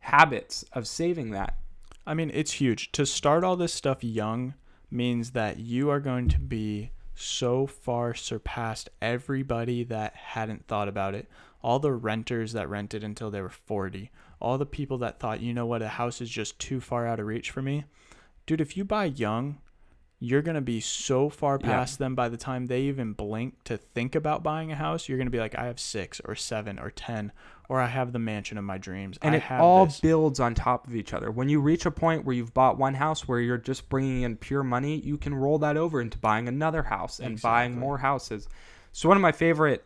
[0.00, 1.56] habits of saving that
[2.06, 2.92] I mean, it's huge.
[2.92, 4.52] To start all this stuff young
[4.90, 11.14] means that you are going to be so far surpassed everybody that hadn't thought about
[11.14, 11.28] it.
[11.62, 14.10] All the renters that rented until they were 40.
[14.38, 17.20] All the people that thought, you know what, a house is just too far out
[17.20, 17.84] of reach for me.
[18.44, 19.60] Dude, if you buy young,
[20.24, 21.66] you're going to be so far Yeah.
[21.68, 25.08] past them by the time they even blink to think about buying a house.
[25.08, 27.30] You're going to be like, I have six or seven or 10,
[27.68, 29.18] or I have the mansion of my dreams.
[29.22, 30.00] and I it all this.
[30.00, 31.30] builds on top of each other.
[31.30, 34.36] When you reach a point where you've bought one house where you're just bringing in
[34.36, 38.48] pure money, you can roll that over into buying another house and buying more houses.
[38.92, 39.84] So one of my favorite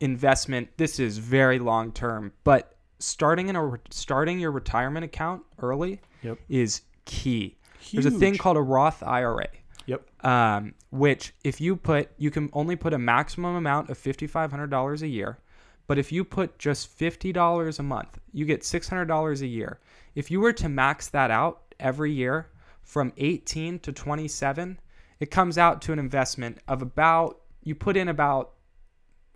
[0.00, 6.00] investment, this is very long term, but starting in a starting your retirement account early
[6.22, 6.38] Yep.
[6.48, 7.56] is key.
[7.92, 9.46] There's a thing called a Roth IRA
[9.90, 10.24] Yep.
[10.24, 15.08] um, which if you put you can only put a maximum amount of $5500 a
[15.08, 15.38] year
[15.86, 19.80] but if you put just $50 a month you get $600 a year.
[20.14, 22.48] If you were to max that out every year
[22.82, 24.78] from 18 to 27
[25.18, 28.52] it comes out to an investment of about you put in about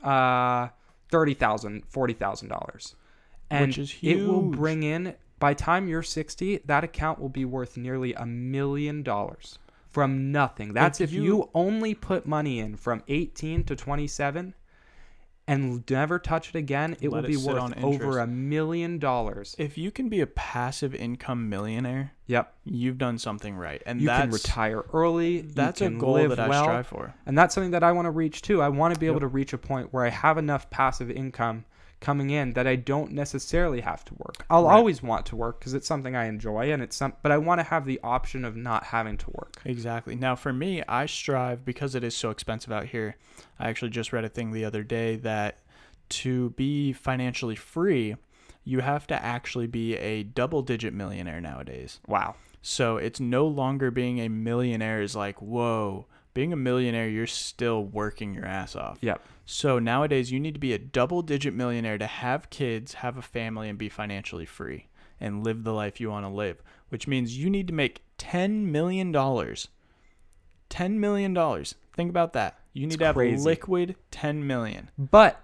[0.02, 0.68] uh,
[1.10, 2.94] $30000 $40000
[3.50, 7.44] and Which is it will bring in by time you're 60 that account will be
[7.44, 9.58] worth nearly a million dollars
[9.94, 10.72] from nothing.
[10.72, 14.54] That's if, If you, you- only put money in from 18 to 27
[15.46, 19.54] and never touch it again it will Let it be worth over a million dollars.
[19.56, 22.54] If you can be a passive income millionaire, yep.
[22.64, 23.82] you've done something right.
[23.86, 25.42] And you that's can retire early.
[25.42, 27.14] That's a goal that I well, strive for.
[27.26, 28.62] and that's something that I want to reach too.
[28.62, 31.66] I want to be able to reach a point where I have enough passive income
[32.00, 34.44] coming in that I don't necessarily have to work.
[34.50, 34.74] I'll Right.
[34.76, 37.60] always want to work because it's something I enjoy and it's some but I want
[37.60, 39.56] to have the option of not having to work.
[39.64, 40.14] Exactly.
[40.14, 43.16] Now, for me, I strive because it is so expensive out here.
[43.58, 45.58] I actually just read a thing the other day that
[46.10, 48.16] to be financially free,
[48.64, 52.00] you have to actually be a double digit millionaire nowadays.
[52.06, 52.34] Wow.
[52.62, 57.84] So it's no longer being a millionaire is like, whoa, being a millionaire, you're still
[57.84, 58.98] working your ass off.
[59.00, 59.22] Yep.
[59.46, 63.22] So nowadays, you need to be a double digit millionaire to have kids, have a
[63.22, 64.88] family, and be financially free
[65.20, 68.64] and live the life you want to live, which means you need to make $10
[68.66, 69.12] million.
[69.12, 69.56] $10
[70.92, 71.64] million.
[71.94, 72.58] Think about that.
[72.72, 73.42] You need It's to have crazy.
[73.44, 74.90] liquid 10 million.
[74.98, 75.40] But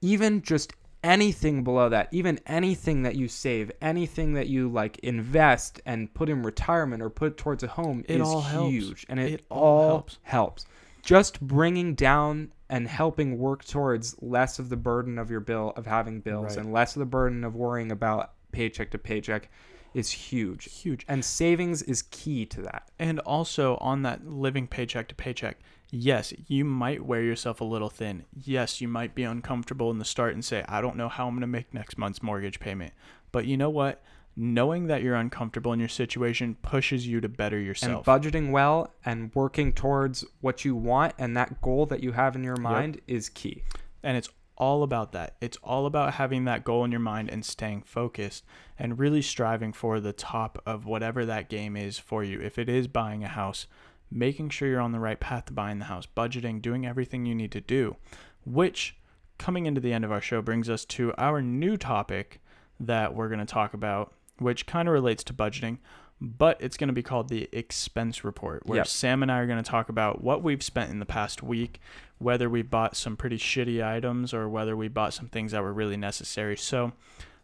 [0.00, 0.72] even just
[1.06, 6.28] anything below that, even anything that you save, anything that you like invest and put
[6.28, 8.70] in retirement or put towards a home It is all helps.
[8.70, 10.18] huge and it, It all helps.
[10.24, 10.66] helps.
[11.02, 15.86] Just bringing down and helping work towards less of the burden of your bill of
[15.86, 16.58] having bills Right.
[16.64, 19.48] and less of the burden of worrying about paycheck to paycheck
[19.94, 20.64] is huge.
[20.64, 21.04] Huge.
[21.08, 22.90] And savings is key to that.
[22.98, 25.58] And also on that living paycheck to paycheck,
[25.90, 28.24] yes, you might wear yourself a little thin.
[28.34, 31.34] Yes, you might be uncomfortable in the start and say, I don't know how I'm
[31.34, 32.92] going to make next month's mortgage payment.
[33.32, 34.02] But you know what?
[34.36, 38.06] Knowing that you're uncomfortable in your situation pushes you to better yourself.
[38.06, 42.36] And budgeting well and working towards what you want and that goal that you have
[42.36, 43.62] in your mind is key.
[44.02, 44.28] And it's
[44.58, 45.36] all about that.
[45.40, 48.44] It's all about having that goal in your mind and staying focused
[48.78, 52.40] and really striving for the top of whatever that game is for you.
[52.40, 53.66] If it is buying a house,
[54.10, 57.34] making sure you're on the right path to buying the house, budgeting, doing everything you
[57.34, 57.96] need to do,
[58.44, 58.96] which
[59.38, 62.40] coming into the end of our show brings us to our new topic
[62.80, 65.78] that we're going to talk about, which kind of relates to budgeting,
[66.20, 68.86] but it's going to be called the expense report, where Yep.
[68.86, 71.80] Sam and I are going to talk about what we've spent in the past week,
[72.18, 75.72] whether we bought some pretty shitty items or whether we bought some things that were
[75.72, 76.56] really necessary.
[76.56, 76.92] So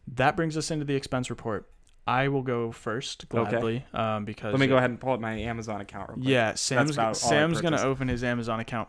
[0.07, 1.69] that brings us into the expense report.
[2.07, 3.51] I will go first Okay.
[3.51, 6.29] gladly um, because Let me go ahead and pull up my Amazon account real quick.
[6.29, 8.89] yeah, Sam's about all I Sam's gonna open his Amazon account.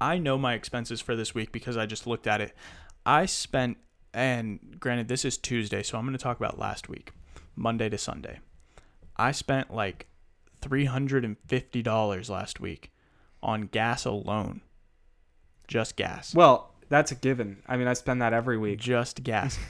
[0.00, 2.54] I know my expenses for this week because I just looked at it.
[3.04, 3.76] I spent,
[4.14, 7.12] and granted, this is Tuesday, so I'm gonna talk about last week,
[7.54, 8.40] Monday to Sunday.
[9.16, 10.06] I spent like
[10.60, 12.90] three hundred and fifty dollars last week
[13.42, 14.62] on gas alone.
[15.68, 16.34] Just gas.
[16.34, 17.62] Well, that's a given.
[17.66, 18.78] I mean, I spend that every week.
[18.80, 19.58] Just gas.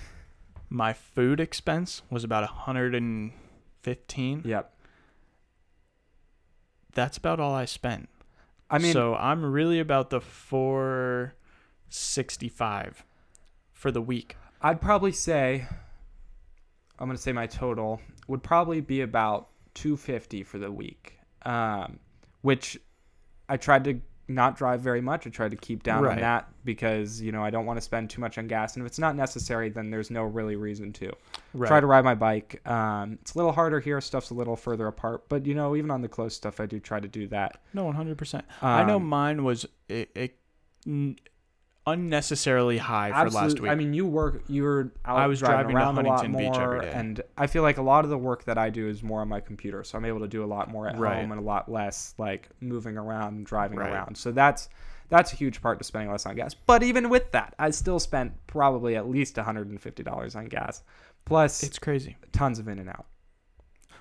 [0.72, 3.32] my food expense was about a hundred and
[3.82, 4.42] fifteen.
[4.44, 4.74] Yep.
[6.94, 8.08] That's about all I spent.
[8.70, 13.04] I mean, so I'm really about the 465
[13.72, 14.36] for the week.
[14.62, 15.66] I'd probably say
[16.98, 21.18] I'm going to say my total would probably be about 250 for the week.
[21.44, 21.98] Um,
[22.42, 22.78] which
[23.48, 25.26] I tried to not drive very much.
[25.26, 28.08] I try to keep down on that because you know I don't want to spend
[28.10, 31.12] too much on gas, and if it's not necessary, then there's no really reason to.
[31.54, 31.68] Right.
[31.68, 32.66] Try to ride my bike.
[32.68, 34.00] Um, it's a little harder here.
[34.00, 36.78] Stuff's a little further apart, but you know even on the close stuff, I do
[36.80, 37.62] try to do that.
[37.74, 38.44] No, one hundred percent.
[38.62, 40.38] I know Um, mine was it, it,
[41.86, 43.70] unnecessarily high for last week.
[43.70, 44.42] I mean, you work.
[44.48, 46.92] You're out I was driving, driving to around a lot Huntington Beach every day.
[46.94, 49.28] and I feel like a lot of the work that I do is more on
[49.28, 51.16] my computer, so I'm able to do a lot more at Right.
[51.20, 53.90] home and a lot less like moving around and driving Right.
[53.92, 54.16] around.
[54.16, 54.68] So that's
[55.08, 56.54] that's a huge part to spending less on gas.
[56.54, 60.82] But even with that, I still spent probably at least $150 on gas,
[61.26, 62.16] plus it's crazy.
[62.32, 63.04] tons of in and out.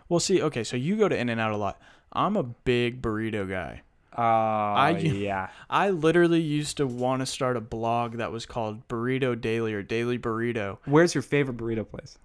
[0.07, 1.81] Well, see, okay, so you go to In and Out a lot.
[2.13, 3.81] I'm a big burrito guy.
[4.17, 5.49] Uh, I- yeah.
[5.69, 9.81] I literally used to want to start a blog that was called Burrito Daily or
[9.83, 10.79] Daily Burrito.
[10.85, 12.17] Where's your favorite burrito place?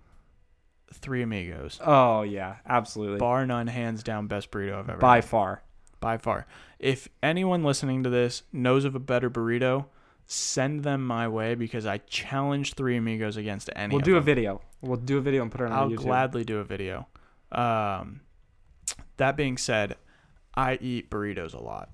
[0.93, 3.18] Three Amigos, Oh yeah, absolutely.
[3.18, 5.24] bar none, hands down, best burrito I've ever By had.
[5.24, 5.62] far.
[6.01, 6.47] by far.
[6.78, 9.87] If anyone listening to this knows of a better burrito,
[10.26, 13.93] send them my way because I challenge Three Amigos against any.
[13.95, 14.61] We'll do a video.
[14.80, 15.99] We'll do a video and put it on YouTube.
[15.99, 17.07] I'll gladly do a video.
[17.53, 18.20] Um,
[19.16, 19.97] that being said,
[20.57, 21.90] I eat burritos a lot.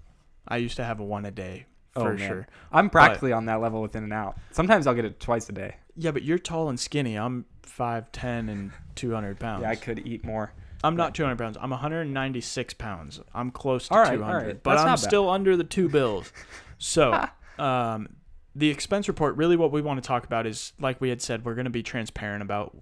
[0.46, 2.28] I used to have a one a day Oh, for man.
[2.28, 2.46] sure.
[2.72, 4.38] I'm practically on that level with In and Out.
[4.50, 5.76] Sometimes I'll get it twice a day.
[5.96, 7.16] Yeah, but you're tall and skinny.
[7.16, 9.62] I'm five ten and two hundred pounds.
[9.62, 10.52] Yeah, I could eat more.
[10.84, 11.56] I'm not two hundred pounds.
[11.60, 13.20] I'm 196 pounds.
[13.34, 14.62] I'm close to right, 200, all right.
[14.62, 16.32] but I'm still under the two bills.
[16.84, 17.28] So,
[17.60, 18.08] um,
[18.56, 19.36] the expense report.
[19.36, 21.70] Really, what we want to talk about is, like we had said, we're going to
[21.70, 22.76] be transparent about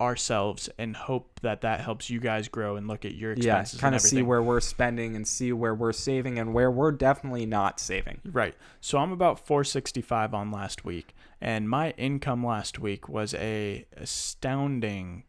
[0.00, 3.74] ourselves and hope that that helps you guys grow and look at your expenses.
[3.78, 6.70] Yeah, kind and of see where we're spending and see where we're saving and where
[6.70, 8.20] we're definitely not saving.
[8.24, 8.54] Right.
[8.80, 15.24] So I'm about 465 on last week, and my income last week was a astounding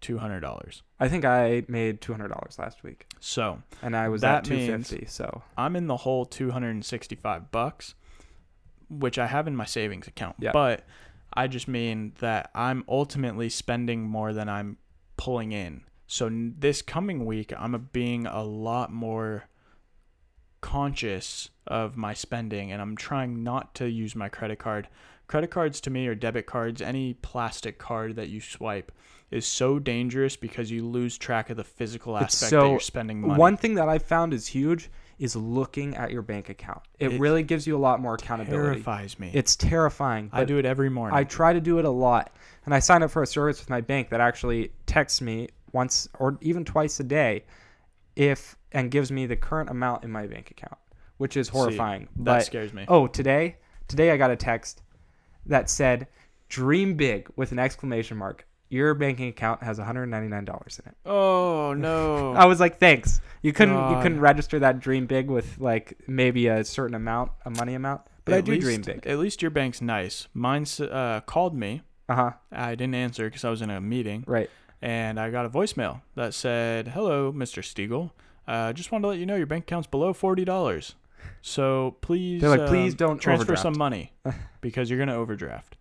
[0.00, 0.82] $200.
[1.00, 4.44] I think I made two hundred dollars last week, So and I was That at
[4.44, 7.94] two means- So I'm in the whole 265 bucks,
[8.90, 10.36] which I have in my savings account.
[10.38, 10.52] Yeah.
[10.52, 10.84] But
[11.34, 14.78] I just mean that I'm ultimately spending more than I'm
[15.16, 15.82] pulling in.
[16.06, 19.48] So this coming week, I'm being a lot more
[20.60, 24.88] conscious of my spending and I'm trying not to use my credit card.
[25.26, 28.92] Credit cards to me or debit cards, any plastic card that you swipe
[29.30, 33.20] is so dangerous because you lose track of the physical aspect so- that you're spending
[33.20, 33.38] money.
[33.38, 36.82] one thing that I found is huge is looking at your bank account.
[36.98, 38.80] It, It really gives you a lot more accountability.
[38.80, 39.30] It terrifies me.
[39.32, 40.30] It's terrifying.
[40.32, 41.16] I do it every morning.
[41.16, 42.34] I try to do it a lot,
[42.64, 46.08] and I sign up for a service with my bank that actually texts me once
[46.18, 47.44] or even twice a day,
[48.16, 50.78] if and gives me the current amount in my bank account,
[51.18, 52.08] which is horrifying.
[52.16, 52.84] that but scares me.
[52.88, 53.56] oh, today,
[53.88, 54.82] today I got a text
[55.46, 56.06] that said,
[56.48, 58.46] "Dream big" with an exclamation mark.
[58.74, 60.96] Your banking account has $199 in it.
[61.06, 62.32] Oh no.
[62.36, 64.02] I was like, "Thanks." You couldn't you God.
[64.02, 68.00] couldn't register that dream big with like maybe a certain amount, a money amount.
[68.24, 69.06] But I At do least- dream big.
[69.06, 70.26] At least your bank's nice.
[70.34, 71.82] Mine uh, called me.
[72.08, 72.30] Uh huh.
[72.50, 74.50] I didn't answer because I was in a meeting, Right.
[74.82, 77.62] and I got a voicemail that said, "Hello, Mr.
[77.62, 78.10] Stiegel.
[78.48, 80.96] Uh, just wanted to let you know your bank account's below forty dollars.
[81.42, 84.12] So please, They're like, um, "Please don't transfer overdraft." some money
[84.60, 85.76] because you're gonna overdraft."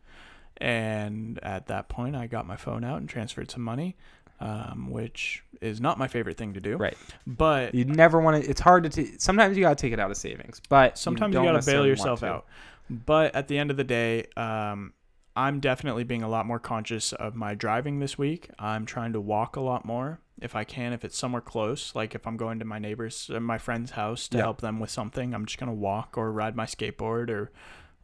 [0.57, 3.95] And at that point, I got my phone out and transferred some money,
[4.39, 6.77] um, which is not my favorite thing to do.
[6.77, 6.97] Right.
[7.25, 8.49] But You never want to.
[8.49, 8.89] It's hard to.
[8.89, 11.65] T- sometimes you gotta take it out of savings, but sometimes you, don't got to
[11.65, 12.45] bail yourself out.
[12.89, 14.93] But at the end of the day, um,
[15.35, 18.49] I'm definitely being a lot more conscious of my driving this week.
[18.59, 21.95] I'm trying to walk a lot more if I can, if it's somewhere close.
[21.95, 24.89] Like if I'm going to my neighbor's, uh, my friend's house to help them with
[24.91, 27.51] something, I'm just gonna walk or ride my skateboard or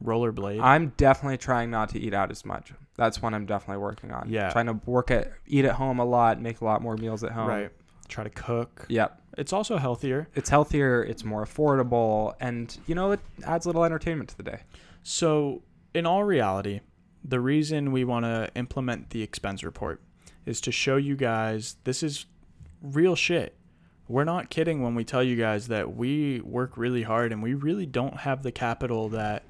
[0.03, 0.61] rollerblade.
[0.61, 2.73] I'm definitely trying not to eat out as much.
[2.95, 4.29] That's one I'm definitely working on.
[4.29, 4.49] Yeah.
[4.49, 7.31] Trying to work at eat at home a lot, make a lot more meals at
[7.31, 7.47] home.
[7.47, 7.71] right.
[8.07, 8.85] Try to cook.
[8.89, 9.21] Yep.
[9.37, 10.27] It's also healthier.
[10.35, 11.03] It's healthier.
[11.03, 14.61] It's more affordable, and you know it adds a little entertainment to the day.
[15.03, 15.61] So,
[15.93, 16.81] in all reality,
[17.23, 20.01] the reason we want to implement the expense report
[20.45, 22.25] is to show you guys this is
[22.81, 23.55] real shit.
[24.07, 27.53] We're not kidding when we tell you guys that we work really hard and we
[27.53, 29.43] really don't have the capital that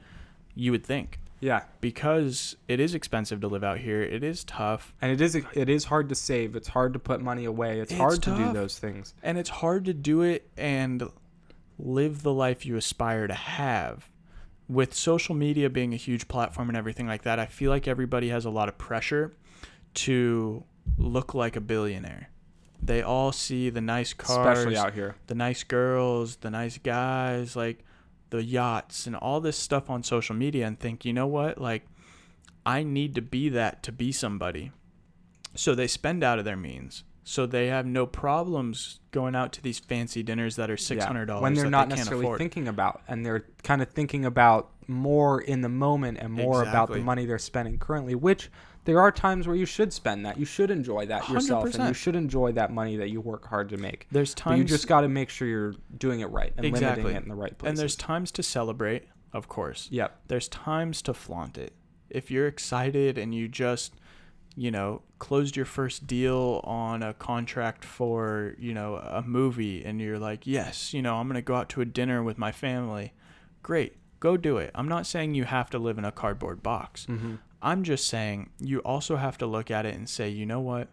[0.55, 1.63] you would think Yeah.
[1.81, 4.01] because it is expensive to live out here.
[4.01, 6.55] It is tough And it is it is hard to save.
[6.55, 7.79] It's hard to put money away.
[7.79, 9.13] It's, It's hard to do those things.
[9.23, 11.03] and it's hard to do it and
[11.77, 14.09] live the life you aspire to have.
[14.67, 18.29] With social media being a huge platform and everything like that, I feel like everybody
[18.29, 19.33] has a lot of pressure
[19.95, 20.63] to
[20.97, 22.29] look like a billionaire.
[22.81, 25.15] They all see the nice cars, Especially out here.
[25.27, 27.83] the nice girls, the nice guys, like
[28.29, 31.59] the yachts and all this stuff on social media and think, you know what?
[31.59, 31.85] Like,
[32.65, 34.71] I need to be that to be somebody.
[35.55, 37.03] So they spend out of their means.
[37.23, 41.27] So they have no problems going out to these fancy dinners that are six hundred
[41.27, 42.39] dollars when they're not they necessarily afford.
[42.39, 46.91] thinking about and they're kind of thinking about more in the moment and more about
[46.91, 48.49] the money they're spending currently which
[48.89, 51.93] there are times where you should spend that you should enjoy that yourself and you
[51.93, 54.87] should enjoy that money that you work hard to make There's but times you just
[54.87, 57.03] got to make sure you're doing it right and Exactly.
[57.03, 59.87] limiting it in the right places and there's times to celebrate, of course.
[59.91, 61.73] yep There's times to flaunt it.
[62.09, 63.93] If you're excited and you just,
[64.55, 70.01] you know, closed your first deal on a contract for, you know, a movie and
[70.01, 72.51] you're like, "Yes, you know, I'm going to go out to a dinner with my
[72.51, 73.13] family."
[73.61, 73.97] Great.
[74.19, 74.71] Go do it.
[74.73, 77.05] I'm not saying you have to live in a cardboard box.
[77.05, 77.35] mm-hmm.
[77.61, 80.89] I'm just saying you also have to look at it and say, you know what?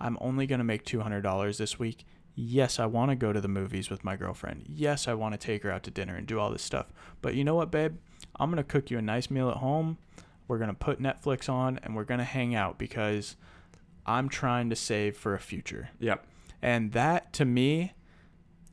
[0.00, 2.04] I'm only going to make $200 this week.
[2.36, 4.64] Yes, I want to go to the movies with my girlfriend.
[4.68, 6.86] Yes, I want to take her out to dinner and do all this stuff.
[7.22, 7.96] But you know what, babe?
[8.36, 9.98] I'm going to cook you a nice meal at home.
[10.48, 13.36] We're going to put Netflix on and we're going to hang out because
[14.04, 15.90] I'm trying to save for a future.
[15.98, 16.26] yep
[16.60, 17.93] And that to me,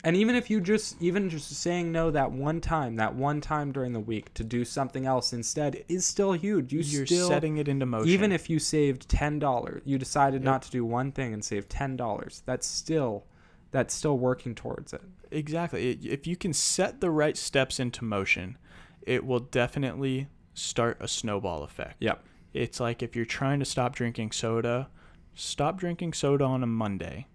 [0.04, 3.72] and even if you just even just saying no that one time that one time
[3.72, 7.58] during the week to do something else instead is still huge you you're still setting
[7.58, 8.10] it into motion.
[8.10, 10.46] even if you saved ten dollars, you decided Yep.
[10.46, 12.42] not to do one thing and save ten dollars.
[12.46, 13.26] That's still
[13.72, 15.02] that's still working towards it.
[15.32, 15.92] Exactly.
[16.04, 18.58] If you can set the right steps into motion,
[19.04, 21.96] it will definitely start a snowball effect.
[22.00, 22.22] Yep.
[22.54, 24.90] It's like if you're trying to stop drinking soda,
[25.36, 27.28] stop drinking soda on a Monday.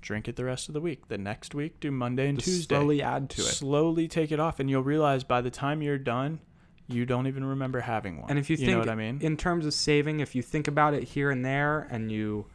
[0.00, 1.08] Drink it the rest of the week.
[1.08, 2.74] The next week, do Monday and Just Tuesday.
[2.76, 3.44] slowly add to it.
[3.44, 6.40] Slowly take it off, and you'll realize by the time you're done,
[6.86, 8.30] you don't even remember having one.
[8.30, 10.42] And if you, you think know what I mean, in terms of saving, if you
[10.42, 12.46] think about it here and there and you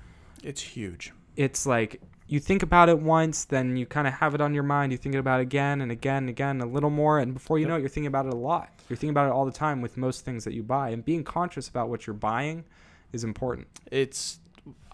[0.44, 1.14] it's huge.
[1.36, 4.64] it's like you think about it once, then you kind of have it on your
[4.64, 4.92] mind.
[4.92, 7.64] You think about it again and again and again, a little more, and before you
[7.66, 7.70] Yep.
[7.70, 8.70] know it, you're thinking about it a lot.
[8.90, 11.24] You're thinking about it all the time with most things that you buy, and being
[11.24, 12.64] conscious about what you're buying
[13.12, 13.68] is important.
[13.92, 14.40] it's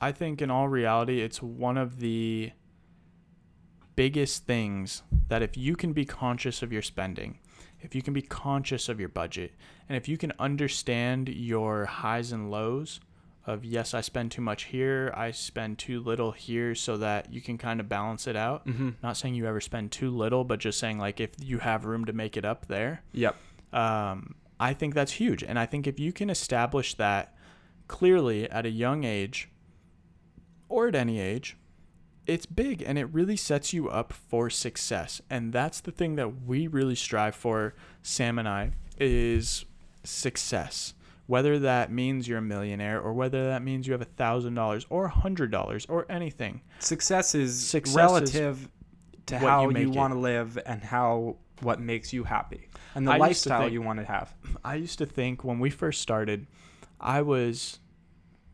[0.01, 2.51] i think in all reality it's one of the
[3.95, 7.37] biggest things that if you can be conscious of your spending
[7.81, 9.53] if you can be conscious of your budget
[9.87, 12.99] and if you can understand your highs and lows
[13.45, 17.41] of yes i spend too much here i spend too little here so that you
[17.41, 18.89] can kind of balance it out Mm-hmm.
[19.03, 22.05] not saying you ever spend too little but just saying like if you have room
[22.05, 23.35] to make it up there Yep.
[23.73, 25.41] um, I think that's huge.
[25.41, 27.33] And I think if you can establish that
[27.87, 29.47] clearly at a young age
[30.69, 31.57] or at any age,
[32.25, 35.21] it's big and it really sets you up for success.
[35.29, 39.65] And that's the thing that we really strive for, Sam and I, is
[40.03, 40.93] success.
[41.27, 44.85] Whether that means you're a millionaire or whether that means you have a thousand dollars
[44.89, 46.61] or a hundred dollars or anything.
[46.79, 48.69] Success is Success is relative
[49.27, 53.07] to what you how you want to live and how what makes you happy and
[53.07, 54.33] the I lifestyle think- you want to have.
[54.63, 56.47] I used to think when we first started,
[56.99, 57.79] I was,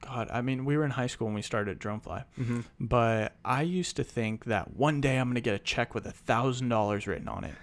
[0.06, 2.24] God, I mean, we were in high school when we started Dronefly.
[2.40, 2.60] Mm-hmm.
[2.80, 6.12] But I used to think that one day I'm gonna get a check with a
[6.12, 7.56] thousand dollars written on it.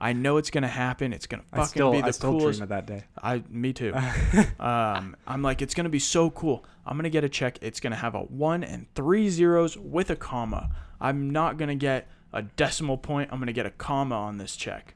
[0.00, 1.12] I know it's gonna happen.
[1.12, 2.58] It's gonna fucking still, be I the still coolest.
[2.58, 3.04] dream of that day.
[3.22, 3.94] I, me too.
[4.58, 6.64] um, I'm like, it's gonna be so cool.
[6.84, 7.58] I'm gonna get a check.
[7.62, 10.70] It's gonna have a one and three zeros with a comma.
[11.00, 13.30] I'm not gonna get a decimal point.
[13.32, 14.94] I'm gonna get a comma on this check.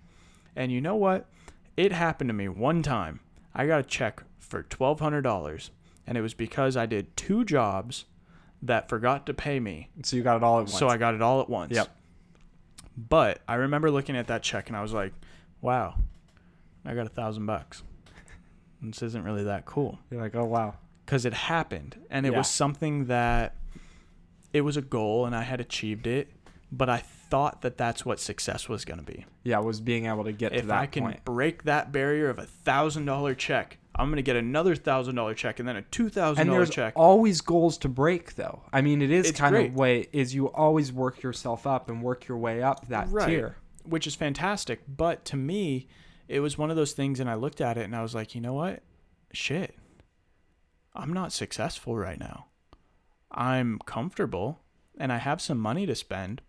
[0.57, 1.27] And you know what?
[1.77, 3.21] It happened to me one time.
[3.55, 5.71] I got a check for twelve hundred dollars,
[6.07, 8.05] and it was because I did two jobs
[8.63, 9.89] that forgot to pay me.
[10.03, 10.79] So you got it all at once.
[10.79, 11.75] So I got it all at once.
[11.75, 11.89] Yep.
[12.97, 15.13] But I remember looking at that check and I was like,
[15.61, 15.97] wow,
[16.85, 17.83] I got a thousand bucks.
[18.81, 20.75] This isn't really that cool You're like, oh wow.
[21.05, 22.39] because it happened and it Yeah.
[22.39, 23.57] was something that
[24.53, 26.29] it was a goal and I had achieved it,
[26.73, 29.27] but I thought that that's what success was going to be.
[29.45, 31.25] Yeah, was being able to get to If that I can point.
[31.25, 35.35] break that barrier of a thousand dollar check, I'm going to get another thousand dollar
[35.35, 36.93] check and then a two thousand And dollar there's check.
[36.97, 38.63] always goals to break, though.
[38.73, 39.71] I mean, it is It's kind great.
[39.71, 43.27] of way is you always work yourself up and work your way up that Right.
[43.29, 43.57] tier.
[43.85, 44.81] which is fantastic.
[44.89, 45.87] But to me,
[46.29, 48.35] it was one of those things, and I looked at it and I was like,
[48.35, 48.83] you know what?
[49.33, 49.77] Shit.
[50.95, 52.47] I'm not successful right now.
[53.31, 54.61] I'm comfortable
[54.99, 56.41] and I have some money to spend,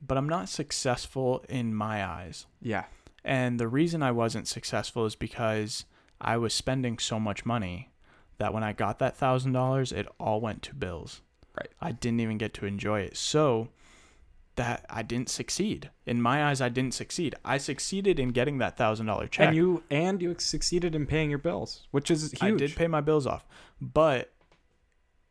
[0.00, 2.46] but I'm not successful in my eyes.
[2.62, 2.84] Yeah.
[3.24, 5.84] And the reason I wasn't successful is because
[6.20, 7.90] I was spending so much money
[8.38, 11.20] that when I got that thousand dollars, it all went to bills.
[11.58, 11.70] Right.
[11.80, 13.16] I didn't even get to enjoy it.
[13.16, 13.68] So
[14.56, 15.90] that I didn't succeed.
[16.06, 17.34] In my eyes, I didn't succeed.
[17.44, 19.46] I succeeded in getting that thousand dollar check.
[19.48, 22.42] And you and you succeeded in paying your bills, which is huge.
[22.42, 23.46] I did pay my bills off,
[23.80, 24.32] but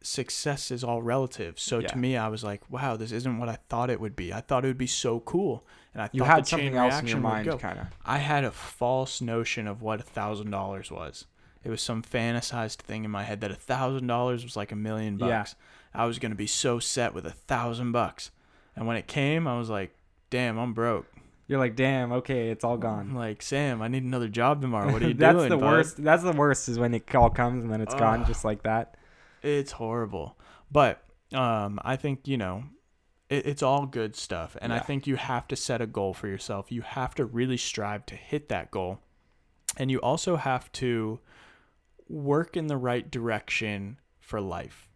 [0.01, 1.59] success is all relative.
[1.59, 1.87] So Yeah.
[1.89, 4.33] to me, I was like, "Wow, this isn't what I thought it would be.
[4.33, 7.07] I thought it would be so cool." And I thought you had something else in
[7.07, 7.87] your mind, kind of.
[8.05, 11.25] I had a false notion of what a thousand dollars was,
[11.63, 14.75] It was some fantasized thing in my head that a thousand dollars was like a
[14.75, 15.55] million bucks.
[15.93, 18.31] I was gonna be so set with a thousand bucks,
[18.75, 19.95] and when it came, I was like,
[20.29, 21.07] "Damn, I'm broke."
[21.47, 23.13] You're like, damn, okay, it's all I'm gone.
[23.15, 24.91] like, Sam, I need another job tomorrow.
[24.93, 25.49] What are you That's doing?
[25.49, 26.03] the bud?" worst.
[26.03, 28.95] That's the worst is when it all comes and then it's gone just like that.
[29.41, 30.37] It's horrible.
[30.71, 31.01] But
[31.33, 32.65] um, I think, you know,
[33.29, 34.57] it, it's all good stuff.
[34.61, 36.71] And I think you have to set a goal for yourself.
[36.71, 38.99] You have to really strive to hit that goal.
[39.77, 41.19] And you also have to
[42.07, 44.89] work in the right direction for life.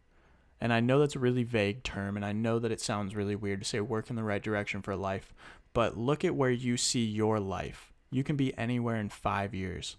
[0.59, 3.35] And I know that's a really vague term, and I know that it sounds really
[3.35, 5.33] weird to say work in the right direction for life,
[5.73, 7.91] but look at where you see your life.
[8.11, 9.97] You can be anywhere in five years.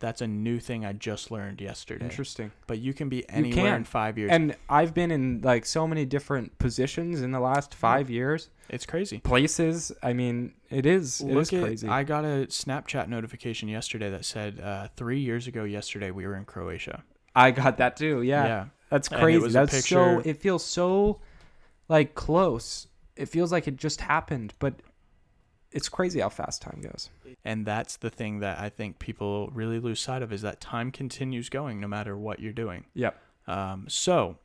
[0.00, 2.50] That's a new thing I just learned yesterday Interesting.
[2.66, 3.74] but you can be anywhere can.
[3.76, 4.30] in five years.
[4.30, 8.48] And I've been in like so many different positions in the last five years.
[8.70, 9.18] it's crazy.
[9.18, 9.92] Places.
[10.02, 11.20] I mean, it is.
[11.20, 11.86] It is Look at, crazy.
[11.86, 16.34] I got a Snapchat notification yesterday that said uh, three years ago yesterday we were
[16.34, 17.04] in Croatia.
[17.36, 18.22] I got that too.
[18.22, 18.46] Yeah.
[18.46, 18.64] Yeah.
[18.88, 19.48] That's crazy.
[19.48, 20.20] That's so.
[20.24, 21.20] It feels so,
[21.88, 22.88] like close.
[23.16, 24.74] It feels like it just happened, but
[25.72, 27.10] it's crazy how fast time goes.
[27.44, 30.90] And that's the thing that I think people really lose sight of is that time
[30.90, 32.86] continues going no matter what you're doing.
[32.94, 33.18] Yep.
[33.46, 34.36] Um, so,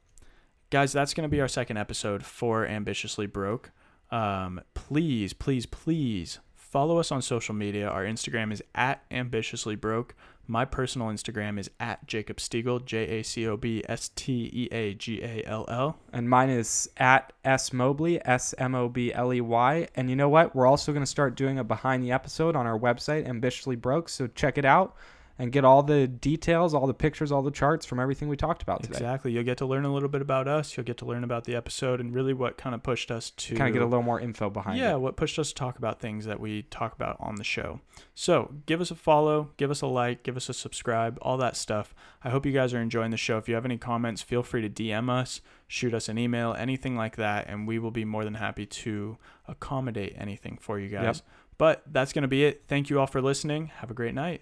[0.69, 3.71] guys, that's going to be our second episode for Ambitiously Broke.
[4.11, 7.87] Um, please, please, please follow us on social media.
[7.87, 10.15] Our Instagram is at Ambitiously Broke.
[10.47, 14.67] My personal Instagram is at Jacob Steagall, J A C O B S T E
[14.71, 15.97] A G A L L.
[16.13, 19.87] And mine is at S Mobley, S M O B L E Y.
[19.95, 20.55] And you know what?
[20.55, 24.09] We're also going to start doing a behind the episode on our website, Ambitiously Broke.
[24.09, 24.95] So check it out
[25.37, 28.61] and get all the details, all the pictures, all the charts from everything we talked
[28.61, 28.93] about today.
[28.93, 29.33] Exactly.
[29.33, 30.77] You'll get to learn a little bit about us.
[30.77, 33.55] You'll get to learn about the episode and really what kind of pushed us to
[33.55, 34.99] Kind of get a little more info behind yeah, it.
[34.99, 37.81] what pushed us to talk about things that we talk about on the show.
[38.13, 41.57] So give us a follow, give us a like, give us a subscribe, all that
[41.57, 41.93] stuff.
[42.23, 43.37] I hope you guys are enjoying the show.
[43.37, 46.95] If you have any comments, feel free to DM us, shoot us an email, anything
[46.95, 49.17] like that, and we will be more than happy to
[49.47, 51.17] accommodate anything for you guys.
[51.17, 51.25] Yep.
[51.57, 52.63] But that's going to be it.
[52.67, 53.67] Thank you all for listening.
[53.77, 54.41] Have a great night.